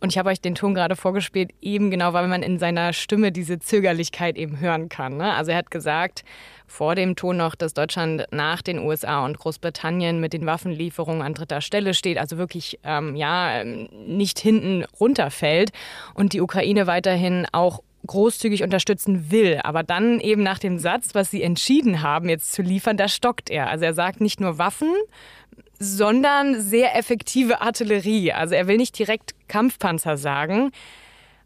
Und 0.00 0.10
ich 0.10 0.18
habe 0.18 0.30
euch 0.30 0.40
den 0.40 0.54
Ton 0.54 0.74
gerade 0.74 0.94
vorgespielt, 0.94 1.50
eben 1.60 1.90
genau, 1.90 2.12
weil 2.12 2.28
man 2.28 2.44
in 2.44 2.60
seiner 2.60 2.92
Stimme 2.92 3.32
diese 3.32 3.58
Zögerlichkeit 3.58 4.36
eben 4.36 4.60
hören 4.60 4.88
kann. 4.88 5.16
Ne? 5.16 5.34
Also 5.34 5.50
er 5.50 5.56
hat 5.56 5.72
gesagt, 5.72 6.24
vor 6.68 6.94
dem 6.94 7.16
Ton 7.16 7.38
noch, 7.38 7.54
dass 7.54 7.74
Deutschland 7.74 8.26
nach 8.30 8.62
den 8.62 8.78
USA 8.78 9.24
und 9.24 9.38
Großbritannien 9.38 10.20
mit 10.20 10.32
den 10.32 10.46
Waffenlieferungen 10.46 11.22
an 11.22 11.34
dritter 11.34 11.60
Stelle 11.60 11.94
steht, 11.94 12.18
also 12.18 12.38
wirklich 12.38 12.78
ähm, 12.84 13.16
ja 13.16 13.64
nicht 13.64 14.38
hinten 14.38 14.84
runterfällt 15.00 15.70
und 16.14 16.34
die 16.34 16.40
Ukraine 16.40 16.86
weiterhin 16.86 17.46
auch 17.52 17.82
großzügig 18.06 18.62
unterstützen 18.62 19.30
will. 19.30 19.60
Aber 19.64 19.82
dann 19.82 20.20
eben 20.20 20.42
nach 20.42 20.58
dem 20.58 20.78
Satz, 20.78 21.14
was 21.14 21.30
sie 21.30 21.42
entschieden 21.42 22.02
haben, 22.02 22.28
jetzt 22.28 22.52
zu 22.52 22.62
liefern, 22.62 22.96
da 22.96 23.08
stockt 23.08 23.50
er. 23.50 23.68
Also 23.68 23.86
er 23.86 23.94
sagt 23.94 24.20
nicht 24.20 24.40
nur 24.40 24.58
Waffen, 24.58 24.94
sondern 25.78 26.60
sehr 26.60 26.96
effektive 26.96 27.60
Artillerie. 27.60 28.32
Also 28.32 28.54
er 28.54 28.66
will 28.66 28.76
nicht 28.76 28.98
direkt 28.98 29.34
Kampfpanzer 29.48 30.16
sagen. 30.16 30.70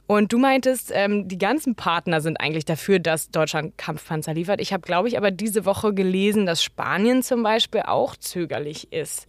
Und 0.07 0.33
du 0.33 0.39
meintest, 0.39 0.91
ähm, 0.93 1.29
die 1.29 1.39
ganzen 1.39 1.75
Partner 1.75 2.21
sind 2.21 2.41
eigentlich 2.41 2.65
dafür, 2.65 2.99
dass 2.99 3.31
Deutschland 3.31 3.79
Kampfpanzer 3.79 4.35
liefert. 4.35 4.61
Ich 4.61 4.73
habe, 4.73 4.83
glaube 4.83 5.09
ich, 5.09 5.17
aber 5.17 5.31
diese 5.31 5.65
Woche 5.65 5.95
gelesen, 5.95 6.45
dass 6.45 6.63
Spanien 6.63 7.23
zum 7.23 7.43
Beispiel 7.43 7.83
auch 7.83 8.17
zögerlich 8.17 8.93
ist. 8.93 9.29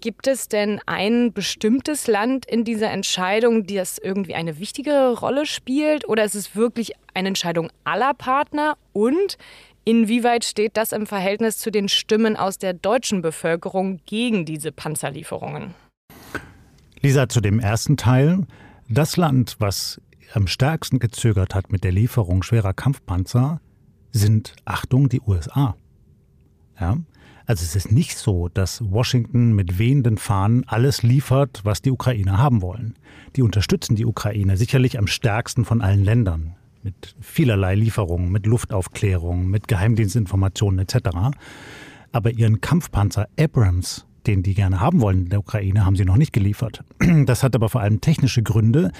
Gibt 0.00 0.28
es 0.28 0.48
denn 0.48 0.80
ein 0.86 1.32
bestimmtes 1.32 2.06
Land 2.06 2.46
in 2.46 2.64
dieser 2.64 2.90
Entscheidung, 2.90 3.66
das 3.66 3.98
irgendwie 3.98 4.34
eine 4.34 4.58
wichtigere 4.58 5.18
Rolle 5.18 5.44
spielt? 5.44 6.08
Oder 6.08 6.24
ist 6.24 6.34
es 6.34 6.56
wirklich 6.56 6.92
eine 7.12 7.28
Entscheidung 7.28 7.70
aller 7.84 8.14
Partner? 8.14 8.76
Und 8.92 9.36
Inwieweit 9.84 10.44
steht 10.44 10.76
das 10.76 10.92
im 10.92 11.06
Verhältnis 11.06 11.56
zu 11.56 11.70
den 11.70 11.88
Stimmen 11.88 12.36
aus 12.36 12.58
der 12.58 12.74
deutschen 12.74 13.22
Bevölkerung 13.22 13.98
gegen 14.04 14.44
diese 14.44 14.72
Panzerlieferungen? 14.72 15.74
Lisa, 17.00 17.28
zu 17.28 17.40
dem 17.40 17.58
ersten 17.58 17.96
Teil. 17.96 18.46
Das 18.88 19.16
Land, 19.16 19.56
was 19.58 20.00
am 20.34 20.46
stärksten 20.46 20.98
gezögert 20.98 21.54
hat 21.54 21.72
mit 21.72 21.84
der 21.84 21.92
Lieferung 21.92 22.42
schwerer 22.42 22.72
Kampfpanzer, 22.72 23.60
sind, 24.12 24.54
Achtung, 24.64 25.08
die 25.08 25.20
USA. 25.20 25.76
Ja? 26.80 26.98
Also 27.46 27.64
es 27.64 27.74
ist 27.74 27.90
nicht 27.90 28.16
so, 28.16 28.48
dass 28.48 28.80
Washington 28.92 29.54
mit 29.54 29.78
wehenden 29.78 30.18
Fahnen 30.18 30.62
alles 30.68 31.02
liefert, 31.02 31.60
was 31.64 31.82
die 31.82 31.90
Ukrainer 31.90 32.38
haben 32.38 32.62
wollen. 32.62 32.94
Die 33.34 33.42
unterstützen 33.42 33.96
die 33.96 34.06
Ukraine 34.06 34.56
sicherlich 34.56 34.98
am 34.98 35.06
stärksten 35.06 35.64
von 35.64 35.80
allen 35.80 36.04
Ländern 36.04 36.54
mit 36.82 37.14
vielerlei 37.20 37.74
Lieferungen, 37.74 38.30
mit 38.30 38.46
Luftaufklärung, 38.46 39.48
mit 39.48 39.68
Geheimdienstinformationen 39.68 40.78
etc. 40.78 41.08
Aber 42.12 42.30
ihren 42.30 42.60
Kampfpanzer 42.60 43.28
Abrams, 43.38 44.06
den 44.30 44.42
die 44.44 44.54
gerne 44.54 44.80
haben 44.80 45.00
wollen 45.00 45.24
in 45.24 45.28
der 45.28 45.40
Ukraine, 45.40 45.84
haben 45.84 45.96
sie 45.96 46.04
noch 46.04 46.16
nicht 46.16 46.32
geliefert. 46.32 46.84
Das 47.26 47.42
hat 47.42 47.54
aber 47.54 47.68
vor 47.68 47.80
allem 47.80 48.00
technische 48.00 48.42
Gründe. 48.42 48.92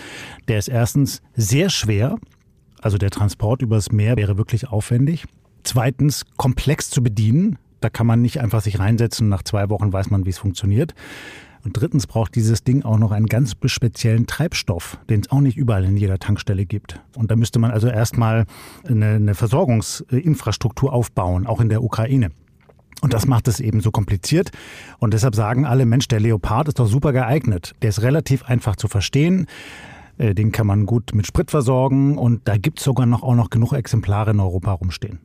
Der 0.49 0.59
ist 0.59 0.69
erstens 0.69 1.23
sehr 1.35 1.71
schwer, 1.71 2.17
also 2.83 2.99
der 2.99 3.11
Transport 3.11 3.63
übers 3.63 3.93
Meer 3.93 4.17
wäre 4.17 4.37
wirklich 4.37 4.69
aufwendig. 4.69 5.25
Zweitens 5.63 6.25
komplex 6.37 6.91
zu 6.91 7.03
bedienen. 7.03 7.59
Da 7.81 7.89
kann 7.89 8.07
man 8.07 8.21
nicht 8.21 8.41
einfach 8.41 8.61
sich 8.61 8.79
reinsetzen 8.79 9.27
und 9.27 9.31
nach 9.31 9.43
zwei 9.43 9.71
Wochen 9.71 9.93
weiß 9.93 10.11
man, 10.11 10.27
wie 10.27 10.31
es 10.31 10.39
funktioniert. 10.39 10.95
Und 11.65 11.81
drittens 11.81 12.07
braucht 12.07 12.35
dieses 12.35 12.65
Ding 12.65 12.83
auch 12.83 12.99
noch 12.99 13.13
einen 13.13 13.27
ganz 13.27 13.55
speziellen 13.67 14.27
Treibstoff, 14.27 14.99
den 15.09 15.21
es 15.21 15.31
auch 15.31 15.41
nicht 15.41 15.57
überall 15.57 15.85
in 15.85 15.97
jeder 15.97 16.19
Tankstelle 16.19 16.67
gibt. 16.67 17.01
Und 17.17 17.31
da 17.31 17.37
müsste 17.37 17.59
man 17.59 17.71
also 17.71 17.89
erstmal 17.89 18.47
eine, 18.87 19.15
eine 19.15 19.35
Versorgungsinfrastruktur 19.35 20.93
aufbauen, 20.93 21.47
auch 21.47 21.61
in 21.61 21.69
der 21.69 21.83
Ukraine. 21.83 22.31
Und 23.01 23.15
das 23.15 23.27
macht 23.27 23.49
es 23.49 23.61
eben 23.61 23.81
so 23.81 23.91
kompliziert. 23.91 24.51
Und 24.99 25.15
deshalb 25.15 25.35
sagen 25.35 25.65
alle, 25.65 25.87
Mensch, 25.87 26.09
der 26.09 26.21
Leopard 26.21 26.69
ist 26.69 26.79
doch 26.79 26.87
super 26.87 27.13
geeignet. 27.13 27.75
Der 27.83 27.89
ist 27.89 28.03
relativ 28.03 28.45
einfach 28.45 28.77
zu 28.77 28.89
verstehen. 28.89 29.47
Äh, 30.19 30.35
den 30.35 30.53
kann 30.53 30.67
man 30.67 30.87
gut 30.87 31.15
mit 31.15 31.27
Sprit 31.27 31.51
versorgen 31.51 32.19
und 32.19 32.47
da 32.47 32.59
gibt 32.59 32.79
es 32.79 32.85
sogar 32.85 33.07
noch 33.07 33.23
auch 33.23 33.35
noch 33.35 33.51
genug 33.51 33.73
Exemplare 33.73 34.33
in 34.33 34.41
Europa 34.41 34.73
rumstehen. 34.73 35.21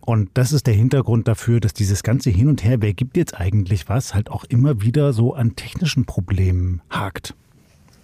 Und 0.00 0.30
das 0.34 0.52
ist 0.52 0.66
der 0.66 0.74
Hintergrund 0.74 1.28
dafür, 1.28 1.60
dass 1.60 1.74
dieses 1.74 2.02
ganze 2.02 2.30
Hin 2.30 2.48
und 2.48 2.64
Her, 2.64 2.82
wer 2.82 2.92
gibt 2.92 3.16
jetzt 3.16 3.38
eigentlich 3.38 3.88
was, 3.88 4.14
halt 4.14 4.32
auch 4.32 4.44
immer 4.44 4.82
wieder 4.82 5.12
so 5.12 5.32
an 5.34 5.54
technischen 5.54 6.06
Problemen 6.06 6.82
hakt. 6.90 7.34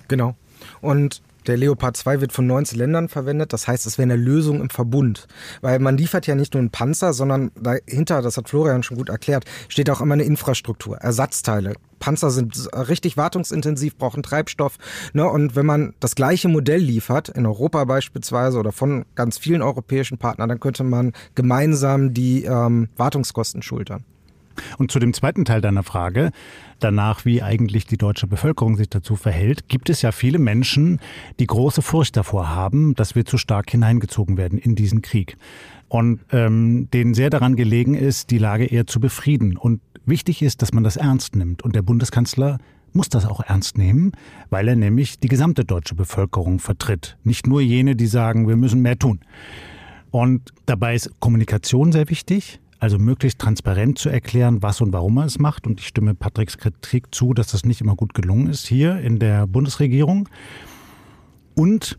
Genau. 0.06 0.36
Und 0.80 1.22
der 1.48 1.56
Leopard 1.56 1.96
2 1.96 2.20
wird 2.20 2.32
von 2.32 2.46
19 2.46 2.78
Ländern 2.78 3.08
verwendet. 3.08 3.52
Das 3.52 3.66
heißt, 3.66 3.86
es 3.86 3.98
wäre 3.98 4.04
eine 4.04 4.16
Lösung 4.16 4.60
im 4.60 4.70
Verbund. 4.70 5.26
Weil 5.60 5.78
man 5.78 5.96
liefert 5.96 6.26
ja 6.26 6.34
nicht 6.34 6.54
nur 6.54 6.60
einen 6.60 6.70
Panzer, 6.70 7.12
sondern 7.12 7.50
dahinter, 7.60 8.22
das 8.22 8.36
hat 8.36 8.48
Florian 8.48 8.82
schon 8.82 8.98
gut 8.98 9.08
erklärt, 9.08 9.44
steht 9.68 9.90
auch 9.90 10.00
immer 10.00 10.14
eine 10.14 10.24
Infrastruktur, 10.24 10.98
Ersatzteile. 10.98 11.74
Panzer 11.98 12.30
sind 12.30 12.68
richtig 12.72 13.16
wartungsintensiv, 13.16 13.96
brauchen 13.96 14.22
Treibstoff. 14.22 14.76
Ne? 15.14 15.28
Und 15.28 15.56
wenn 15.56 15.66
man 15.66 15.94
das 15.98 16.14
gleiche 16.14 16.48
Modell 16.48 16.80
liefert, 16.80 17.28
in 17.28 17.46
Europa 17.46 17.84
beispielsweise 17.84 18.58
oder 18.58 18.72
von 18.72 19.04
ganz 19.14 19.38
vielen 19.38 19.62
europäischen 19.62 20.18
Partnern, 20.18 20.48
dann 20.48 20.60
könnte 20.60 20.84
man 20.84 21.12
gemeinsam 21.34 22.14
die 22.14 22.44
ähm, 22.44 22.88
Wartungskosten 22.96 23.62
schultern. 23.62 24.04
Und 24.78 24.90
zu 24.90 24.98
dem 24.98 25.12
zweiten 25.12 25.44
Teil 25.44 25.60
deiner 25.60 25.82
Frage, 25.82 26.30
danach, 26.80 27.24
wie 27.24 27.42
eigentlich 27.42 27.86
die 27.86 27.96
deutsche 27.96 28.26
Bevölkerung 28.26 28.76
sich 28.76 28.88
dazu 28.88 29.16
verhält, 29.16 29.68
gibt 29.68 29.90
es 29.90 30.02
ja 30.02 30.12
viele 30.12 30.38
Menschen, 30.38 31.00
die 31.38 31.46
große 31.46 31.82
Furcht 31.82 32.16
davor 32.16 32.48
haben, 32.54 32.94
dass 32.94 33.14
wir 33.14 33.24
zu 33.24 33.38
stark 33.38 33.70
hineingezogen 33.70 34.36
werden 34.36 34.58
in 34.58 34.74
diesen 34.74 35.02
Krieg. 35.02 35.36
Und 35.88 36.20
ähm, 36.32 36.88
denen 36.92 37.14
sehr 37.14 37.30
daran 37.30 37.56
gelegen 37.56 37.94
ist, 37.94 38.30
die 38.30 38.38
Lage 38.38 38.66
eher 38.66 38.86
zu 38.86 39.00
befrieden. 39.00 39.56
Und 39.56 39.80
wichtig 40.04 40.42
ist, 40.42 40.62
dass 40.62 40.72
man 40.72 40.84
das 40.84 40.96
ernst 40.96 41.34
nimmt. 41.34 41.62
Und 41.62 41.74
der 41.74 41.82
Bundeskanzler 41.82 42.58
muss 42.92 43.08
das 43.08 43.26
auch 43.26 43.40
ernst 43.40 43.78
nehmen, 43.78 44.12
weil 44.50 44.68
er 44.68 44.76
nämlich 44.76 45.18
die 45.18 45.28
gesamte 45.28 45.64
deutsche 45.64 45.94
Bevölkerung 45.94 46.58
vertritt. 46.58 47.16
Nicht 47.24 47.46
nur 47.46 47.60
jene, 47.60 47.96
die 47.96 48.06
sagen, 48.06 48.48
wir 48.48 48.56
müssen 48.56 48.80
mehr 48.80 48.98
tun. 48.98 49.20
Und 50.10 50.52
dabei 50.66 50.94
ist 50.94 51.10
Kommunikation 51.20 51.92
sehr 51.92 52.08
wichtig 52.08 52.60
also 52.78 52.98
möglichst 52.98 53.38
transparent 53.38 53.98
zu 53.98 54.08
erklären, 54.08 54.62
was 54.62 54.80
und 54.80 54.92
warum 54.92 55.18
er 55.18 55.24
es 55.24 55.38
macht. 55.38 55.66
Und 55.66 55.80
ich 55.80 55.88
stimme 55.88 56.14
Patricks 56.14 56.58
Kritik 56.58 57.14
zu, 57.14 57.34
dass 57.34 57.48
das 57.48 57.64
nicht 57.64 57.80
immer 57.80 57.96
gut 57.96 58.14
gelungen 58.14 58.48
ist 58.48 58.66
hier 58.66 58.98
in 59.00 59.18
der 59.18 59.46
Bundesregierung. 59.46 60.28
Und 61.54 61.96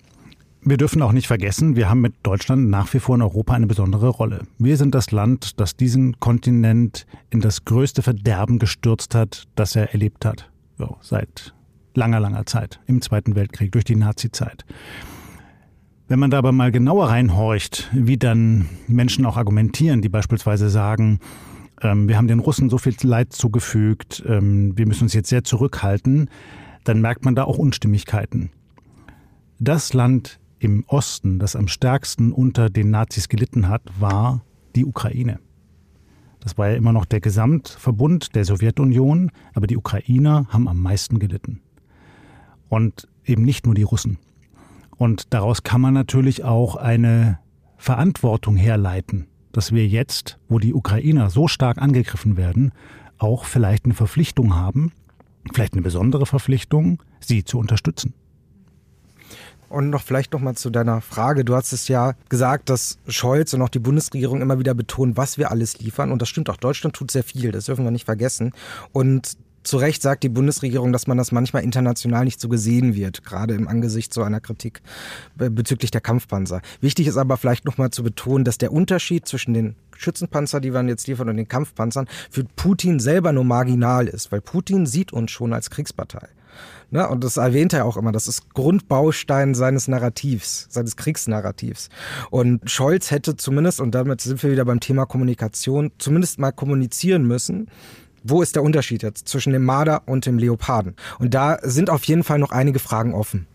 wir 0.62 0.78
dürfen 0.78 1.02
auch 1.02 1.14
nicht 1.14 1.28
vergessen, 1.28 1.76
wir 1.76 1.90
haben 1.90 2.02
mit 2.02 2.16
Deutschland 2.24 2.70
nach 2.70 2.94
wie 2.94 3.00
vor 3.00 3.16
in 3.16 3.22
Europa 3.22 3.54
eine 3.54 3.68
besondere 3.68 4.10
Rolle. 4.10 4.42
Wir 4.58 4.78
sind 4.78 4.94
das 4.94 5.12
Land, 5.12 5.60
das 5.60 5.76
diesen 5.76 6.20
Kontinent 6.20 7.06
in 7.30 7.40
das 7.40 7.64
größte 7.66 8.02
Verderben 8.02 8.60
gestürzt 8.60 9.16
hat, 9.16 9.48
das 9.56 9.76
er 9.76 9.94
erlebt 9.94 10.26
hat. 10.26 10.50
So, 10.78 10.98
seit 11.02 11.54
langer, 11.94 12.20
langer 12.20 12.46
Zeit, 12.46 12.80
im 12.88 13.02
Zweiten 13.02 13.36
Weltkrieg, 13.36 13.72
durch 13.72 13.86
die 13.86 13.96
Nazizeit. 13.96 14.66
Wenn 16.10 16.18
man 16.18 16.32
da 16.32 16.40
aber 16.40 16.52
mal 16.52 16.72
genauer 16.72 17.10
reinhorcht, 17.10 17.88
wie 17.94 18.18
dann 18.18 18.68
Menschen 18.88 19.28
auch 19.28 19.38
argumentieren, 19.38 20.02
die 20.02 20.10
beispielsweise 20.10 20.68
sagen, 20.72 21.20
ähm, 21.84 22.08
wir 22.08 22.18
haben 22.18 22.28
den 22.28 22.40
Russen 22.40 22.72
so 22.72 22.80
viel 22.80 22.96
Leid 23.04 23.32
zugefügt, 23.32 24.24
ähm, 24.28 24.76
wir 24.76 24.88
müssen 24.88 25.04
uns 25.04 25.14
jetzt 25.14 25.30
sehr 25.30 25.44
zurückhalten, 25.44 26.32
dann 26.84 27.00
merkt 27.00 27.26
man 27.26 27.36
da 27.36 27.44
auch 27.44 27.60
Unstimmigkeiten. 27.60 28.50
Das 29.60 29.94
Land 29.94 30.40
im 30.58 30.84
Osten, 30.88 31.38
das 31.38 31.56
am 31.56 31.68
stärksten 31.68 32.32
unter 32.32 32.72
den 32.72 32.90
Nazis 32.90 33.30
gelitten 33.30 33.70
hat, 33.70 33.84
war 34.00 34.44
die 34.76 34.86
Ukraine. 34.86 35.40
Das 36.40 36.58
war 36.58 36.70
ja 36.70 36.76
immer 36.76 36.92
noch 36.92 37.06
der 37.06 37.20
Gesamtverbund 37.22 38.34
der 38.34 38.46
Sowjetunion, 38.46 39.32
aber 39.54 39.68
die 39.68 39.78
Ukrainer 39.78 40.48
haben 40.50 40.68
am 40.68 40.82
meisten 40.82 41.20
gelitten. 41.20 41.62
Und 42.68 43.08
eben 43.26 43.44
nicht 43.44 43.68
nur 43.68 43.76
die 43.76 43.84
Russen. 43.84 44.18
Und 45.00 45.34
daraus 45.34 45.64
kann 45.64 45.80
man 45.80 45.94
natürlich 45.94 46.44
auch 46.44 46.76
eine 46.76 47.40
Verantwortung 47.78 48.58
herleiten, 48.58 49.28
dass 49.54 49.72
wir 49.72 49.88
jetzt, 49.88 50.38
wo 50.50 50.60
die 50.60 50.74
Ukrainer 50.74 51.30
so 51.30 51.48
stark 51.48 51.78
angegriffen 51.78 52.36
werden, 52.36 52.74
auch 53.18 53.46
vielleicht 53.46 53.86
eine 53.86 53.94
Verpflichtung 53.94 54.56
haben, 54.56 54.92
vielleicht 55.54 55.72
eine 55.72 55.82
besondere 55.82 56.26
Verpflichtung, 56.26 57.02
sie 57.22 57.46
zu 57.46 57.58
unterstützen. 57.58 58.14
Und 59.70 59.90
noch 59.90 60.02
vielleicht 60.02 60.34
noch 60.34 60.42
mal 60.42 60.56
zu 60.56 60.70
deiner 60.70 61.00
Frage. 61.00 61.46
Du 61.46 61.56
hast 61.56 61.72
es 61.72 61.88
ja 61.88 62.16
gesagt, 62.28 62.70
dass 62.70 62.98
Scholz 63.08 63.54
und 63.54 63.62
auch 63.62 63.70
die 63.70 63.80
Bundesregierung 63.80 64.42
immer 64.42 64.60
wieder 64.60 64.74
betonen, 64.74 65.16
was 65.16 65.38
wir 65.38 65.50
alles 65.50 65.80
liefern. 65.80 66.12
Und 66.12 66.22
das 66.22 66.28
stimmt 66.28 66.50
auch. 66.50 66.58
Deutschland 66.58 66.96
tut 66.96 67.12
sehr 67.12 67.24
viel. 67.24 67.52
Das 67.54 67.66
dürfen 67.66 67.86
wir 67.86 67.92
nicht 67.92 68.06
vergessen. 68.06 68.52
Und 68.92 69.38
zu 69.64 69.78
Recht 69.78 70.02
sagt 70.02 70.24
die 70.24 70.30
Bundesregierung, 70.30 70.92
dass 70.92 71.08
man 71.08 71.18
das 71.18 71.32
manchmal 71.32 71.64
international 71.64 72.26
nicht 72.26 72.40
so 72.40 72.50
gesehen 72.50 72.96
wird, 72.96 73.24
gerade 73.24 73.54
im 73.54 73.68
Angesicht 73.68 74.14
so 74.14 74.24
einer 74.24 74.40
Kritik 74.40 74.82
bezüglich 75.36 75.92
der 75.92 76.02
Kampfpanzer. 76.02 76.62
Wichtig 76.82 77.08
ist 77.08 77.18
aber 77.18 77.38
vielleicht 77.38 77.66
nochmal 77.66 77.90
zu 77.90 78.04
betonen, 78.04 78.46
dass 78.46 78.58
der 78.58 78.72
Unterschied 78.72 79.28
zwischen 79.28 79.54
den 79.54 79.76
Schützenpanzer, 79.98 80.62
die 80.62 80.74
wir 80.74 80.84
jetzt 80.84 81.08
liefern, 81.08 81.30
und 81.30 81.38
den 81.38 81.48
Kampfpanzern 81.48 82.08
für 82.30 82.44
Putin 82.44 83.00
selber 83.00 83.34
nur 83.34 83.44
marginal 83.44 84.08
ist, 84.08 84.32
weil 84.32 84.42
Putin 84.42 84.86
sieht 84.86 85.12
uns 85.12 85.32
schon 85.32 85.54
als 85.54 85.70
Kriegspartei. 85.70 86.30
Ne? 86.92 87.08
Und 87.08 87.24
das 87.24 87.38
erwähnt 87.38 87.74
er 87.74 87.86
auch 87.86 87.98
immer. 87.98 88.12
Das 88.12 88.28
ist 88.28 88.54
Grundbaustein 88.54 89.54
seines 89.54 89.88
Narrativs, 89.88 90.68
seines 90.70 90.96
Kriegsnarrativs. 90.96 91.90
Und 92.32 92.70
Scholz 92.70 93.12
hätte 93.12 93.36
zumindest, 93.36 93.80
und 93.80 93.92
damit 93.94 94.22
sind 94.22 94.42
wir 94.42 94.52
wieder 94.52 94.66
beim 94.66 94.80
Thema 94.80 95.06
Kommunikation, 95.06 95.92
zumindest 95.98 96.40
mal 96.40 96.52
kommunizieren 96.52 97.26
müssen, 97.26 97.68
wo 98.24 98.42
ist 98.42 98.56
der 98.56 98.64
Unterschied 98.64 99.04
jetzt 99.04 99.28
zwischen 99.28 99.54
dem 99.54 99.66
Marder 99.66 100.04
und 100.06 100.26
dem 100.26 100.38
Leoparden? 100.38 100.96
Und 101.20 101.34
da 101.34 101.58
sind 101.62 101.90
auf 101.90 102.04
jeden 102.06 102.24
Fall 102.24 102.40
noch 102.40 102.52
einige 102.52 102.80
Fragen 102.80 103.14
offen. 103.14 103.48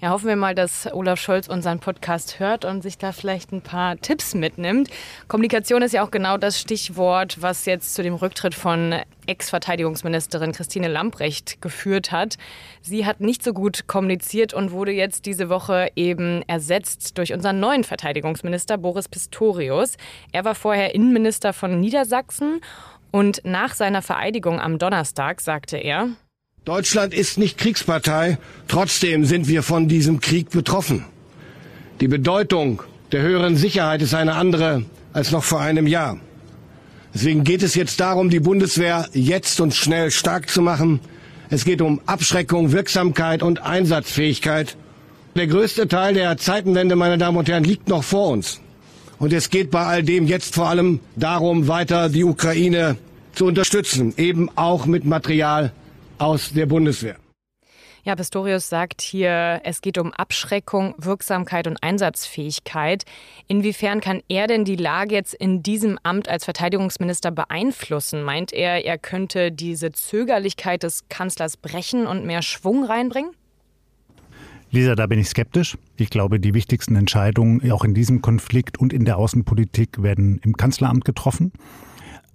Ja, 0.00 0.10
hoffen 0.10 0.28
wir 0.28 0.36
mal, 0.36 0.54
dass 0.54 0.90
Olaf 0.90 1.20
Scholz 1.20 1.46
unseren 1.46 1.78
Podcast 1.78 2.40
hört 2.40 2.64
und 2.64 2.82
sich 2.82 2.96
da 2.96 3.12
vielleicht 3.12 3.52
ein 3.52 3.60
paar 3.60 3.98
Tipps 3.98 4.34
mitnimmt. 4.34 4.88
Kommunikation 5.28 5.82
ist 5.82 5.92
ja 5.92 6.02
auch 6.02 6.10
genau 6.10 6.38
das 6.38 6.58
Stichwort, 6.58 7.42
was 7.42 7.66
jetzt 7.66 7.94
zu 7.94 8.02
dem 8.02 8.14
Rücktritt 8.14 8.54
von 8.54 8.94
Ex-Verteidigungsministerin 9.26 10.52
Christine 10.52 10.88
Lamprecht 10.88 11.60
geführt 11.60 12.12
hat. 12.12 12.38
Sie 12.80 13.04
hat 13.04 13.20
nicht 13.20 13.44
so 13.44 13.52
gut 13.52 13.86
kommuniziert 13.88 14.54
und 14.54 14.72
wurde 14.72 14.92
jetzt 14.92 15.26
diese 15.26 15.50
Woche 15.50 15.90
eben 15.96 16.42
ersetzt 16.46 17.18
durch 17.18 17.34
unseren 17.34 17.60
neuen 17.60 17.84
Verteidigungsminister 17.84 18.78
Boris 18.78 19.08
Pistorius. 19.08 19.98
Er 20.32 20.46
war 20.46 20.54
vorher 20.54 20.94
Innenminister 20.94 21.52
von 21.52 21.78
Niedersachsen 21.78 22.62
und 23.10 23.42
nach 23.44 23.74
seiner 23.74 24.02
Vereidigung 24.02 24.60
am 24.60 24.78
Donnerstag 24.78 25.40
sagte 25.40 25.76
er, 25.76 26.08
Deutschland 26.64 27.14
ist 27.14 27.38
nicht 27.38 27.56
Kriegspartei, 27.56 28.38
trotzdem 28.68 29.24
sind 29.24 29.48
wir 29.48 29.62
von 29.62 29.88
diesem 29.88 30.20
Krieg 30.20 30.50
betroffen. 30.50 31.06
Die 32.00 32.08
Bedeutung 32.08 32.82
der 33.12 33.22
höheren 33.22 33.56
Sicherheit 33.56 34.02
ist 34.02 34.14
eine 34.14 34.34
andere 34.34 34.84
als 35.12 35.32
noch 35.32 35.42
vor 35.42 35.60
einem 35.60 35.86
Jahr. 35.86 36.18
Deswegen 37.12 37.44
geht 37.44 37.62
es 37.62 37.74
jetzt 37.74 37.98
darum, 37.98 38.30
die 38.30 38.40
Bundeswehr 38.40 39.08
jetzt 39.12 39.60
und 39.60 39.74
schnell 39.74 40.10
stark 40.10 40.48
zu 40.48 40.62
machen. 40.62 41.00
Es 41.48 41.64
geht 41.64 41.82
um 41.82 42.00
Abschreckung, 42.06 42.72
Wirksamkeit 42.72 43.42
und 43.42 43.62
Einsatzfähigkeit. 43.62 44.76
Der 45.34 45.46
größte 45.46 45.88
Teil 45.88 46.14
der 46.14 46.36
Zeitenwende, 46.36 46.94
meine 46.94 47.18
Damen 47.18 47.36
und 47.36 47.48
Herren, 47.48 47.64
liegt 47.64 47.88
noch 47.88 48.04
vor 48.04 48.28
uns. 48.28 48.60
Und 49.20 49.34
es 49.34 49.50
geht 49.50 49.70
bei 49.70 49.84
all 49.84 50.02
dem 50.02 50.26
jetzt 50.26 50.54
vor 50.54 50.68
allem 50.68 50.98
darum, 51.14 51.68
weiter 51.68 52.08
die 52.08 52.24
Ukraine 52.24 52.96
zu 53.34 53.44
unterstützen, 53.44 54.14
eben 54.16 54.48
auch 54.56 54.86
mit 54.86 55.04
Material 55.04 55.72
aus 56.16 56.52
der 56.54 56.64
Bundeswehr. 56.64 57.16
Ja, 58.02 58.16
Pistorius 58.16 58.70
sagt 58.70 59.02
hier, 59.02 59.60
es 59.62 59.82
geht 59.82 59.98
um 59.98 60.10
Abschreckung, 60.14 60.94
Wirksamkeit 60.96 61.66
und 61.66 61.82
Einsatzfähigkeit. 61.82 63.04
Inwiefern 63.46 64.00
kann 64.00 64.22
er 64.28 64.46
denn 64.46 64.64
die 64.64 64.76
Lage 64.76 65.16
jetzt 65.16 65.34
in 65.34 65.62
diesem 65.62 65.98
Amt 66.02 66.26
als 66.26 66.46
Verteidigungsminister 66.46 67.30
beeinflussen? 67.30 68.22
Meint 68.22 68.54
er, 68.54 68.86
er 68.86 68.96
könnte 68.96 69.52
diese 69.52 69.92
Zögerlichkeit 69.92 70.82
des 70.82 71.10
Kanzlers 71.10 71.58
brechen 71.58 72.06
und 72.06 72.24
mehr 72.24 72.40
Schwung 72.40 72.84
reinbringen? 72.84 73.32
Lisa, 74.72 74.94
da 74.94 75.06
bin 75.08 75.18
ich 75.18 75.28
skeptisch. 75.28 75.76
Ich 75.96 76.10
glaube, 76.10 76.38
die 76.38 76.54
wichtigsten 76.54 76.94
Entscheidungen 76.94 77.70
auch 77.72 77.84
in 77.84 77.92
diesem 77.92 78.22
Konflikt 78.22 78.78
und 78.78 78.92
in 78.92 79.04
der 79.04 79.16
Außenpolitik 79.16 80.00
werden 80.00 80.40
im 80.44 80.56
Kanzleramt 80.56 81.04
getroffen. 81.04 81.52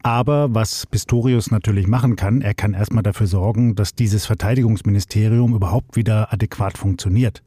Aber 0.03 0.53
was 0.53 0.85
Pistorius 0.85 1.49
natürlich 1.49 1.87
machen 1.87 2.17
kann, 2.17 2.41
er 2.41 2.53
kann 2.53 2.73
erstmal 2.73 3.03
dafür 3.03 3.27
sorgen, 3.27 3.75
dass 3.75 3.95
dieses 3.95 4.25
Verteidigungsministerium 4.25 5.55
überhaupt 5.55 5.95
wieder 5.95 6.31
adäquat 6.33 6.77
funktioniert. 6.77 7.41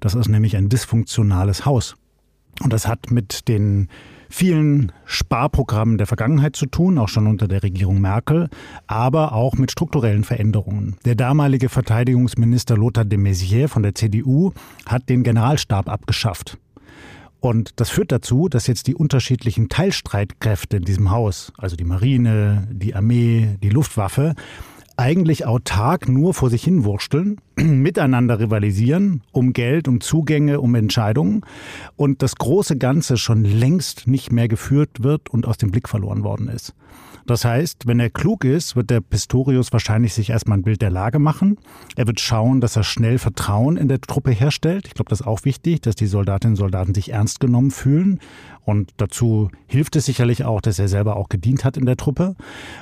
Das 0.00 0.14
ist 0.14 0.28
nämlich 0.28 0.56
ein 0.56 0.70
dysfunktionales 0.70 1.66
Haus. 1.66 1.94
Und 2.62 2.72
das 2.72 2.88
hat 2.88 3.10
mit 3.10 3.46
den 3.46 3.88
vielen 4.28 4.92
Sparprogrammen 5.04 5.98
der 5.98 6.06
Vergangenheit 6.06 6.56
zu 6.56 6.66
tun, 6.66 6.98
auch 6.98 7.08
schon 7.08 7.26
unter 7.26 7.48
der 7.48 7.62
Regierung 7.62 8.00
Merkel, 8.00 8.48
aber 8.86 9.32
auch 9.32 9.54
mit 9.54 9.70
strukturellen 9.70 10.24
Veränderungen. 10.24 10.96
Der 11.04 11.14
damalige 11.14 11.68
Verteidigungsminister 11.68 12.76
Lothar 12.76 13.04
de 13.04 13.18
Maizière 13.18 13.68
von 13.68 13.82
der 13.82 13.94
CDU 13.94 14.52
hat 14.86 15.08
den 15.08 15.22
Generalstab 15.22 15.88
abgeschafft. 15.88 16.58
Und 17.40 17.80
das 17.80 17.90
führt 17.90 18.10
dazu, 18.10 18.48
dass 18.48 18.66
jetzt 18.66 18.88
die 18.88 18.96
unterschiedlichen 18.96 19.68
Teilstreitkräfte 19.68 20.78
in 20.78 20.84
diesem 20.84 21.10
Haus, 21.10 21.52
also 21.56 21.76
die 21.76 21.84
Marine, 21.84 22.66
die 22.72 22.96
Armee, 22.96 23.56
die 23.62 23.70
Luftwaffe, 23.70 24.34
eigentlich 24.98 25.46
autark 25.46 26.08
nur 26.08 26.34
vor 26.34 26.50
sich 26.50 26.64
hin 26.64 26.84
wursteln, 26.84 27.40
miteinander 27.56 28.40
rivalisieren, 28.40 29.22
um 29.30 29.52
Geld, 29.52 29.86
um 29.86 30.00
Zugänge, 30.00 30.60
um 30.60 30.74
Entscheidungen 30.74 31.42
und 31.96 32.20
das 32.22 32.34
große 32.34 32.76
Ganze 32.76 33.16
schon 33.16 33.44
längst 33.44 34.08
nicht 34.08 34.32
mehr 34.32 34.48
geführt 34.48 35.02
wird 35.02 35.30
und 35.30 35.46
aus 35.46 35.56
dem 35.56 35.70
Blick 35.70 35.88
verloren 35.88 36.24
worden 36.24 36.48
ist. 36.48 36.74
Das 37.26 37.44
heißt, 37.44 37.86
wenn 37.86 38.00
er 38.00 38.08
klug 38.08 38.44
ist, 38.44 38.74
wird 38.74 38.88
der 38.88 39.02
Pistorius 39.02 39.70
wahrscheinlich 39.72 40.14
sich 40.14 40.30
erstmal 40.30 40.58
ein 40.58 40.62
Bild 40.62 40.80
der 40.80 40.90
Lage 40.90 41.18
machen. 41.18 41.58
Er 41.94 42.06
wird 42.06 42.20
schauen, 42.20 42.62
dass 42.62 42.74
er 42.74 42.84
schnell 42.84 43.18
Vertrauen 43.18 43.76
in 43.76 43.86
der 43.86 44.00
Truppe 44.00 44.30
herstellt. 44.30 44.86
Ich 44.86 44.94
glaube, 44.94 45.10
das 45.10 45.20
ist 45.20 45.26
auch 45.26 45.44
wichtig, 45.44 45.82
dass 45.82 45.94
die 45.94 46.06
Soldatinnen 46.06 46.54
und 46.54 46.56
Soldaten 46.56 46.94
sich 46.94 47.12
ernst 47.12 47.38
genommen 47.38 47.70
fühlen. 47.70 48.18
Und 48.64 48.92
dazu 48.96 49.50
hilft 49.66 49.94
es 49.96 50.06
sicherlich 50.06 50.44
auch, 50.44 50.62
dass 50.62 50.78
er 50.78 50.88
selber 50.88 51.16
auch 51.16 51.28
gedient 51.28 51.66
hat 51.66 51.76
in 51.76 51.84
der 51.84 51.98
Truppe. 51.98 52.34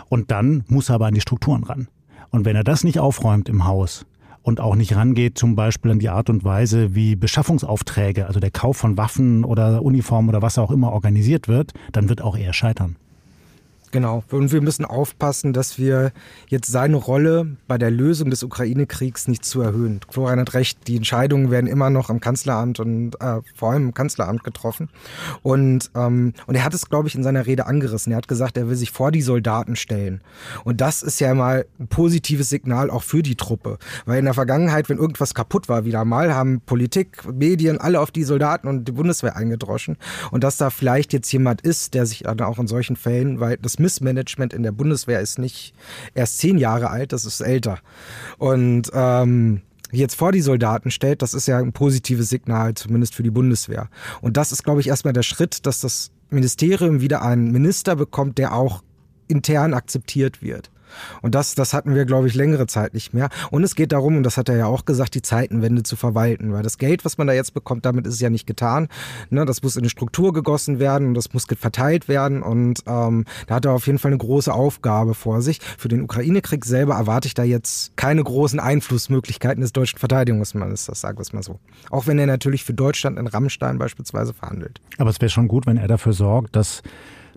Und 0.09 0.31
dann 0.31 0.63
muss 0.69 0.91
er 0.91 0.95
aber 0.95 1.07
an 1.07 1.15
die 1.15 1.21
Strukturen 1.21 1.65
ran. 1.65 1.89
Und 2.31 2.45
wenn 2.45 2.57
er 2.57 2.65
das 2.65 2.85
nicht 2.85 2.99
aufräumt 2.99 3.49
im 3.49 3.65
Haus, 3.65 4.07
und 4.47 4.61
auch 4.61 4.77
nicht 4.77 4.95
rangeht, 4.95 5.37
zum 5.37 5.57
Beispiel 5.57 5.91
an 5.91 5.99
die 5.99 6.09
Art 6.09 6.31
und 6.31 6.45
Weise, 6.45 6.95
wie 6.95 7.17
Beschaffungsaufträge, 7.17 8.29
also 8.29 8.39
der 8.39 8.53
Kauf 8.53 8.77
von 8.77 8.97
Waffen 8.97 9.45
oder 9.45 9.83
Uniformen 9.83 10.29
oder 10.29 10.41
was 10.41 10.57
auch 10.57 10.71
immer 10.71 10.93
organisiert 10.93 11.49
wird, 11.49 11.73
dann 11.91 12.09
wird 12.09 12.23
auch 12.23 12.37
er 12.37 12.53
scheitern. 12.53 12.95
Genau. 13.93 14.25
Und 14.31 14.53
wir 14.53 14.61
müssen 14.61 14.85
aufpassen, 14.85 15.53
dass 15.53 15.79
wir 15.79 16.13
jetzt 16.49 16.71
seine 16.71 16.97
Rolle 16.97 17.57
bei 17.69 17.79
der 17.79 17.91
Lösung 17.91 18.31
des 18.31 18.43
Ukraine-Kriegs 18.43 19.29
nicht 19.29 19.45
zu 19.45 19.61
erhöhen. 19.61 20.01
Florian 20.11 20.41
hat 20.41 20.55
recht, 20.55 20.89
die 20.89 20.97
Entscheidungen 20.97 21.51
werden 21.51 21.67
immer 21.67 21.89
noch 21.91 22.11
im 22.11 22.21
Kanzleramt 22.21 22.81
und 22.81 23.15
äh, 23.21 23.41
vor 23.55 23.73
allem 23.73 23.85
im 23.85 23.95
Kanzleramt 23.95 24.45
getroffen. 24.45 24.89
Und, 25.43 25.91
ähm, 25.95 26.35
und 26.47 26.55
er 26.55 26.65
hat 26.65 26.75
es, 26.75 26.89
glaube 26.89 27.09
ich, 27.09 27.15
in 27.15 27.23
seiner 27.23 27.47
Rede 27.47 27.67
angerissen. 27.67 28.13
Er 28.13 28.19
hat 28.19 28.29
gesagt, 28.29 28.57
er 28.57 28.69
will 28.69 28.77
sich 28.77 28.91
vor 28.91 29.13
die 29.13 29.23
Soldaten 29.23 29.77
stellen. 29.77 30.21
Und 30.65 30.81
das 30.81 31.03
ist 31.03 31.21
ja 31.21 31.33
mal 31.35 31.67
ein 31.79 31.89
positives 31.89 32.49
Signal 32.49 32.91
auch 32.91 33.03
für 33.03 33.23
die 33.23 33.37
Truppe. 33.37 33.79
Weil 34.05 34.19
in 34.19 34.25
der 34.25 34.35
Vergangenheit, 34.35 34.89
wenn 34.89 34.99
irgendwas 34.99 35.35
kaputt 35.35 35.69
war, 35.69 35.85
wieder 35.85 36.05
mal, 36.05 36.35
haben 36.35 36.61
Politik, 36.61 37.23
Medien 37.33 37.79
alle 37.79 38.01
auf 38.01 38.11
die 38.11 38.25
Soldaten 38.25 38.69
und 38.69 38.87
die 38.87 38.93
Bundeswehr 38.93 39.37
eingedroschen. 39.37 39.97
Und 40.31 40.43
dass 40.45 40.57
da 40.57 40.71
vielleicht 40.71 41.13
jetzt 41.13 41.31
jemand 41.33 41.61
ist, 41.61 41.95
der 41.95 42.07
sich 42.07 42.25
dann 42.25 42.41
auch 42.41 42.59
in 42.59 42.67
solchen 42.67 42.97
Fällen, 42.97 43.41
weil 43.41 43.57
das 43.57 43.76
Missmanagement 43.79 44.53
in 44.53 44.63
der 44.63 44.73
Bundeswehr 44.73 45.21
ist 45.21 45.39
nicht 45.39 45.75
erst 46.15 46.39
zehn 46.39 46.59
Jahre 46.59 46.91
alt, 46.91 47.13
das 47.13 47.25
ist 47.25 47.41
älter. 47.41 47.79
Und 48.39 48.91
ähm, 48.93 49.63
jetzt 49.93 50.17
vor 50.17 50.33
die 50.33 50.41
Soldaten 50.41 50.91
stellt, 50.91 51.23
das 51.23 51.35
ist 51.35 51.47
ja 51.47 51.59
ein 51.59 51.73
positives 51.73 52.29
Signal, 52.29 52.75
zumindest 52.75 53.15
für 53.15 53.23
die 53.23 53.31
Bundeswehr. 53.31 53.89
Und 54.21 54.37
das 54.37 54.53
ist, 54.53 54.65
glaube 54.65 54.81
ich, 54.81 54.89
erstmal 54.89 55.13
der 55.13 55.23
Schritt, 55.23 55.67
dass 55.67 55.81
das 55.81 56.11
Ministerium 56.31 57.01
wieder 57.01 57.23
einen 57.23 57.53
Minister 57.53 57.97
bekommt, 57.97 58.39
der 58.39 58.55
auch 58.55 58.83
intern 59.29 59.75
akzeptiert 59.75 60.43
wird. 60.43 60.71
Und 61.23 61.35
das, 61.35 61.55
das 61.55 61.73
hatten 61.73 61.95
wir, 61.95 62.05
glaube 62.05 62.29
ich, 62.29 62.35
längere 62.35 62.67
Zeit 62.67 62.95
nicht 62.95 63.15
mehr. 63.15 63.29
Und 63.51 63.63
es 63.65 63.75
geht 63.75 63.93
darum, 63.93 64.17
und 64.17 64.23
das 64.23 64.37
hat 64.37 64.49
er 64.49 64.57
ja 64.57 64.67
auch 64.67 64.85
gesagt, 64.85 65.15
die 65.15 65.23
Zeitenwende 65.23 65.83
zu 65.83 65.97
verwalten. 65.97 66.53
Weil 66.53 66.63
das 66.63 66.79
Geld, 66.79 67.05
was 67.05 67.19
man 67.19 67.27
da 67.27 67.33
jetzt 67.33 67.55
bekommt, 67.55 67.85
damit 67.85 68.07
ist 68.07 68.15
es 68.15 68.21
ja 68.21 68.31
nicht 68.31 68.47
getan. 68.47 68.89
Ne, 69.31 69.45
das 69.45 69.63
muss 69.63 69.77
in 69.77 69.83
eine 69.83 69.91
Struktur 69.91 70.33
gegossen 70.33 70.79
werden 70.79 71.09
und 71.09 71.15
das 71.15 71.33
muss 71.33 71.47
verteilt 71.47 72.09
werden. 72.09 72.43
Und 72.43 72.83
ähm, 72.87 73.25
da 73.47 73.57
hat 73.57 73.65
er 73.65 73.73
auf 73.73 73.87
jeden 73.87 73.99
Fall 73.99 74.11
eine 74.11 74.19
große 74.19 74.53
Aufgabe 74.53 75.15
vor 75.15 75.43
sich. 75.43 75.61
Für 75.79 75.89
den 75.89 76.03
Ukraine-Krieg 76.03 76.65
selber 76.65 76.95
erwarte 76.95 77.29
ich 77.29 77.35
da 77.35 77.45
jetzt 77.45 77.97
keine 77.97 78.23
großen 78.23 78.61
Einflussmöglichkeiten 78.61 79.61
des 79.61 79.73
deutschen 79.73 79.99
Verteidigungsministers, 79.99 81.01
sagen 81.01 81.19
wir 81.19 81.23
es 81.23 81.33
mal 81.33 81.43
so. 81.43 81.59
Auch 81.91 82.07
wenn 82.07 82.19
er 82.19 82.27
natürlich 82.27 82.65
für 82.65 82.75
Deutschland 82.75 83.19
in 83.19 83.27
Rammstein 83.27 83.79
beispielsweise 83.79 84.35
verhandelt. 84.35 84.81
Aber 84.99 85.11
es 85.11 85.21
wäre 85.21 85.31
schon 85.31 85.49
gut, 85.49 85.67
wenn 85.67 85.77
er 85.77 85.89
dafür 85.89 86.13
sorgt, 86.13 86.57
dass 86.57 86.83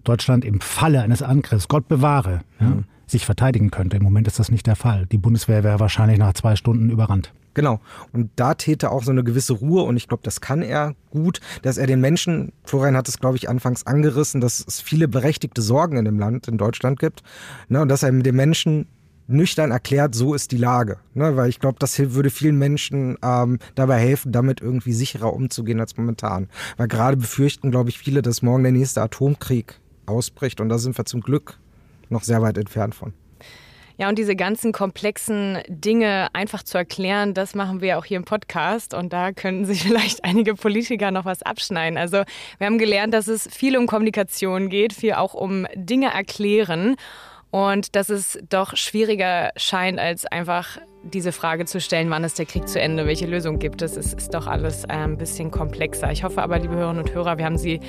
Deutschland 0.03 0.45
im 0.45 0.62
Falle 0.62 1.01
eines 1.01 1.21
Angriffs, 1.21 1.67
Gott 1.67 1.88
bewahre, 1.88 2.41
ja, 2.59 2.67
mhm 2.67 2.85
sich 3.11 3.25
verteidigen 3.25 3.71
könnte. 3.71 3.97
Im 3.97 4.03
Moment 4.03 4.27
ist 4.27 4.39
das 4.39 4.51
nicht 4.51 4.67
der 4.67 4.75
Fall. 4.75 5.05
Die 5.07 5.17
Bundeswehr 5.17 5.63
wäre 5.63 5.79
wahrscheinlich 5.79 6.19
nach 6.19 6.33
zwei 6.33 6.55
Stunden 6.55 6.89
überrannt. 6.89 7.33
Genau. 7.53 7.79
Und 8.13 8.29
da 8.35 8.53
täte 8.53 8.91
auch 8.91 9.03
so 9.03 9.11
eine 9.11 9.23
gewisse 9.23 9.53
Ruhe, 9.53 9.83
und 9.83 9.97
ich 9.97 10.07
glaube, 10.07 10.23
das 10.23 10.39
kann 10.39 10.61
er 10.61 10.95
gut, 11.09 11.41
dass 11.63 11.77
er 11.77 11.87
den 11.87 11.99
Menschen, 11.99 12.53
Florian 12.63 12.95
hat 12.95 13.07
es, 13.07 13.19
glaube 13.19 13.37
ich, 13.37 13.49
anfangs 13.49 13.85
angerissen, 13.85 14.39
dass 14.39 14.63
es 14.65 14.79
viele 14.79 15.07
berechtigte 15.07 15.61
Sorgen 15.61 15.97
in 15.97 16.05
dem 16.05 16.19
Land, 16.19 16.47
in 16.47 16.57
Deutschland 16.57 16.99
gibt, 16.99 17.23
ne, 17.67 17.81
und 17.81 17.89
dass 17.89 18.03
er 18.03 18.11
mit 18.11 18.25
den 18.25 18.35
Menschen 18.35 18.87
nüchtern 19.27 19.71
erklärt, 19.71 20.15
so 20.15 20.33
ist 20.33 20.51
die 20.51 20.57
Lage. 20.57 20.97
Ne, 21.13 21.35
weil 21.35 21.49
ich 21.49 21.59
glaube, 21.59 21.77
das 21.79 21.97
würde 21.99 22.29
vielen 22.29 22.57
Menschen 22.57 23.17
ähm, 23.23 23.59
dabei 23.75 23.99
helfen, 23.99 24.31
damit 24.31 24.61
irgendwie 24.61 24.93
sicherer 24.93 25.33
umzugehen 25.33 25.79
als 25.79 25.97
momentan. 25.97 26.49
Weil 26.77 26.87
gerade 26.87 27.17
befürchten, 27.17 27.71
glaube 27.71 27.89
ich, 27.89 27.97
viele, 27.97 28.21
dass 28.21 28.41
morgen 28.41 28.63
der 28.63 28.71
nächste 28.71 29.01
Atomkrieg 29.01 29.79
ausbricht. 30.05 30.59
Und 30.61 30.69
da 30.69 30.79
sind 30.79 30.97
wir 30.97 31.05
zum 31.05 31.21
Glück 31.21 31.59
noch 32.09 32.23
sehr 32.23 32.41
weit 32.41 32.57
entfernt 32.57 32.95
von. 32.95 33.13
Ja, 33.99 34.07
und 34.07 34.17
diese 34.17 34.37
ganzen 34.37 34.71
komplexen 34.71 35.57
Dinge 35.67 36.29
einfach 36.31 36.63
zu 36.63 36.77
erklären, 36.77 37.33
das 37.33 37.53
machen 37.53 37.81
wir 37.81 37.97
auch 37.97 38.05
hier 38.05 38.15
im 38.15 38.23
Podcast. 38.23 38.93
Und 38.93 39.11
da 39.11 39.33
können 39.33 39.65
sich 39.65 39.83
vielleicht 39.87 40.23
einige 40.23 40.55
Politiker 40.55 41.11
noch 41.11 41.25
was 41.25 41.43
abschneiden. 41.43 41.97
Also 41.97 42.23
wir 42.59 42.67
haben 42.67 42.77
gelernt, 42.77 43.13
dass 43.13 43.27
es 43.27 43.49
viel 43.53 43.75
um 43.75 43.87
Kommunikation 43.87 44.69
geht, 44.69 44.93
viel 44.93 45.13
auch 45.13 45.33
um 45.33 45.67
Dinge 45.75 46.13
erklären 46.13 46.95
und 47.51 47.95
dass 47.95 48.09
es 48.09 48.39
doch 48.49 48.75
schwieriger 48.75 49.51
scheint, 49.55 49.99
als 49.99 50.25
einfach 50.25 50.77
diese 51.03 51.31
Frage 51.31 51.65
zu 51.65 51.79
stellen, 51.79 52.09
wann 52.09 52.23
ist 52.23 52.38
der 52.38 52.45
Krieg 52.45 52.67
zu 52.67 52.79
Ende, 52.79 53.05
welche 53.05 53.25
Lösung 53.25 53.57
gibt 53.57 53.81
es, 53.81 53.95
es 53.95 54.13
ist 54.13 54.33
doch 54.33 54.47
alles 54.47 54.85
ein 54.85 55.17
bisschen 55.17 55.49
komplexer. 55.49 56.12
Ich 56.12 56.23
hoffe 56.23 56.41
aber, 56.41 56.59
liebe 56.59 56.75
Hörerinnen 56.75 57.03
und 57.03 57.13
Hörer, 57.13 57.38
wir 57.38 57.45
haben 57.45 57.57
Sie 57.57 57.79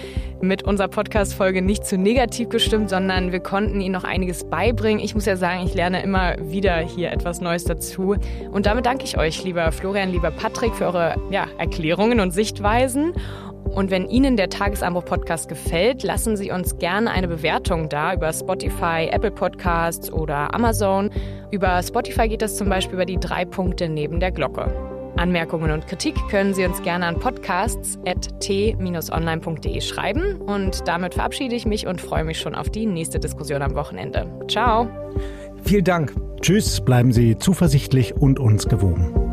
mit 0.41 0.63
unserer 0.63 0.89
Podcast-Folge 0.89 1.61
nicht 1.61 1.85
zu 1.85 1.99
negativ 1.99 2.49
gestimmt, 2.49 2.89
sondern 2.89 3.33
wir 3.33 3.41
konnten 3.41 3.81
Ihnen 3.81 3.93
noch 3.93 4.05
einiges 4.05 4.49
beibringen. 4.49 5.05
Ich 5.05 5.15
muss 5.15 5.27
ja 5.27 5.37
sagen, 5.37 5.67
ich 5.67 5.75
lerne 5.75 6.03
immer 6.03 6.37
wieder 6.39 6.79
hier 6.79 7.11
etwas 7.11 7.41
Neues 7.41 7.65
dazu. 7.65 8.17
Und 8.53 8.67
damit 8.67 8.87
danke 8.87 9.05
ich 9.05 9.19
euch, 9.19 9.43
lieber 9.43 9.73
Florian, 9.73 10.13
lieber 10.13 10.31
Patrick, 10.31 10.75
für 10.75 10.87
eure 10.87 11.17
ja, 11.31 11.49
Erklärungen 11.59 12.21
und 12.21 12.31
Sichtweisen. 12.31 13.15
Und 13.75 13.91
wenn 13.91 14.09
Ihnen 14.09 14.37
der 14.37 14.51
Tagesanbruch-Podcast 14.51 15.49
gefällt, 15.49 16.03
lassen 16.03 16.37
Sie 16.37 16.51
uns 16.51 16.77
gerne 16.79 17.11
eine 17.11 17.29
Bewertung 17.29 17.89
da 17.89 18.13
über 18.15 18.33
Spotify, 18.33 19.09
Apple 19.11 19.31
Podcasts 19.31 20.13
oder 20.13 20.53
Amazon. 20.55 21.11
Über 21.51 21.83
Spotify 21.83 22.29
geht 22.29 22.43
das 22.43 22.57
zum 22.57 22.69
Beispiel 22.69 22.95
über 22.95 23.07
die 23.07 23.19
drei 23.19 23.45
Punkte 23.45 23.89
neben 23.89 24.21
der 24.21 24.33
Glocke. 24.33 24.73
Anmerkungen 25.17 25.71
und 25.71 25.87
Kritik 25.87 26.17
können 26.31 26.53
Sie 26.55 26.65
uns 26.65 26.83
gerne 26.83 27.07
an 27.07 27.19
podcasts.t-online.de 27.19 29.81
schreiben. 29.81 30.41
Und 30.41 30.89
damit 30.89 31.15
verabschiede 31.15 31.55
ich 31.55 31.67
mich 31.67 31.87
und 31.87 32.01
freue 32.01 32.25
mich 32.25 32.41
schon 32.41 32.55
auf 32.55 32.71
die 32.71 32.87
nächste 32.87 33.21
Diskussion 33.21 33.61
am 33.63 33.75
Wochenende. 33.75 34.27
Ciao. 34.49 34.89
Vielen 35.63 35.85
Dank. 35.85 36.15
Tschüss, 36.41 36.81
bleiben 36.81 37.13
Sie 37.13 37.37
zuversichtlich 37.37 38.17
und 38.17 38.41
uns 38.41 38.67
gewogen. 38.67 39.30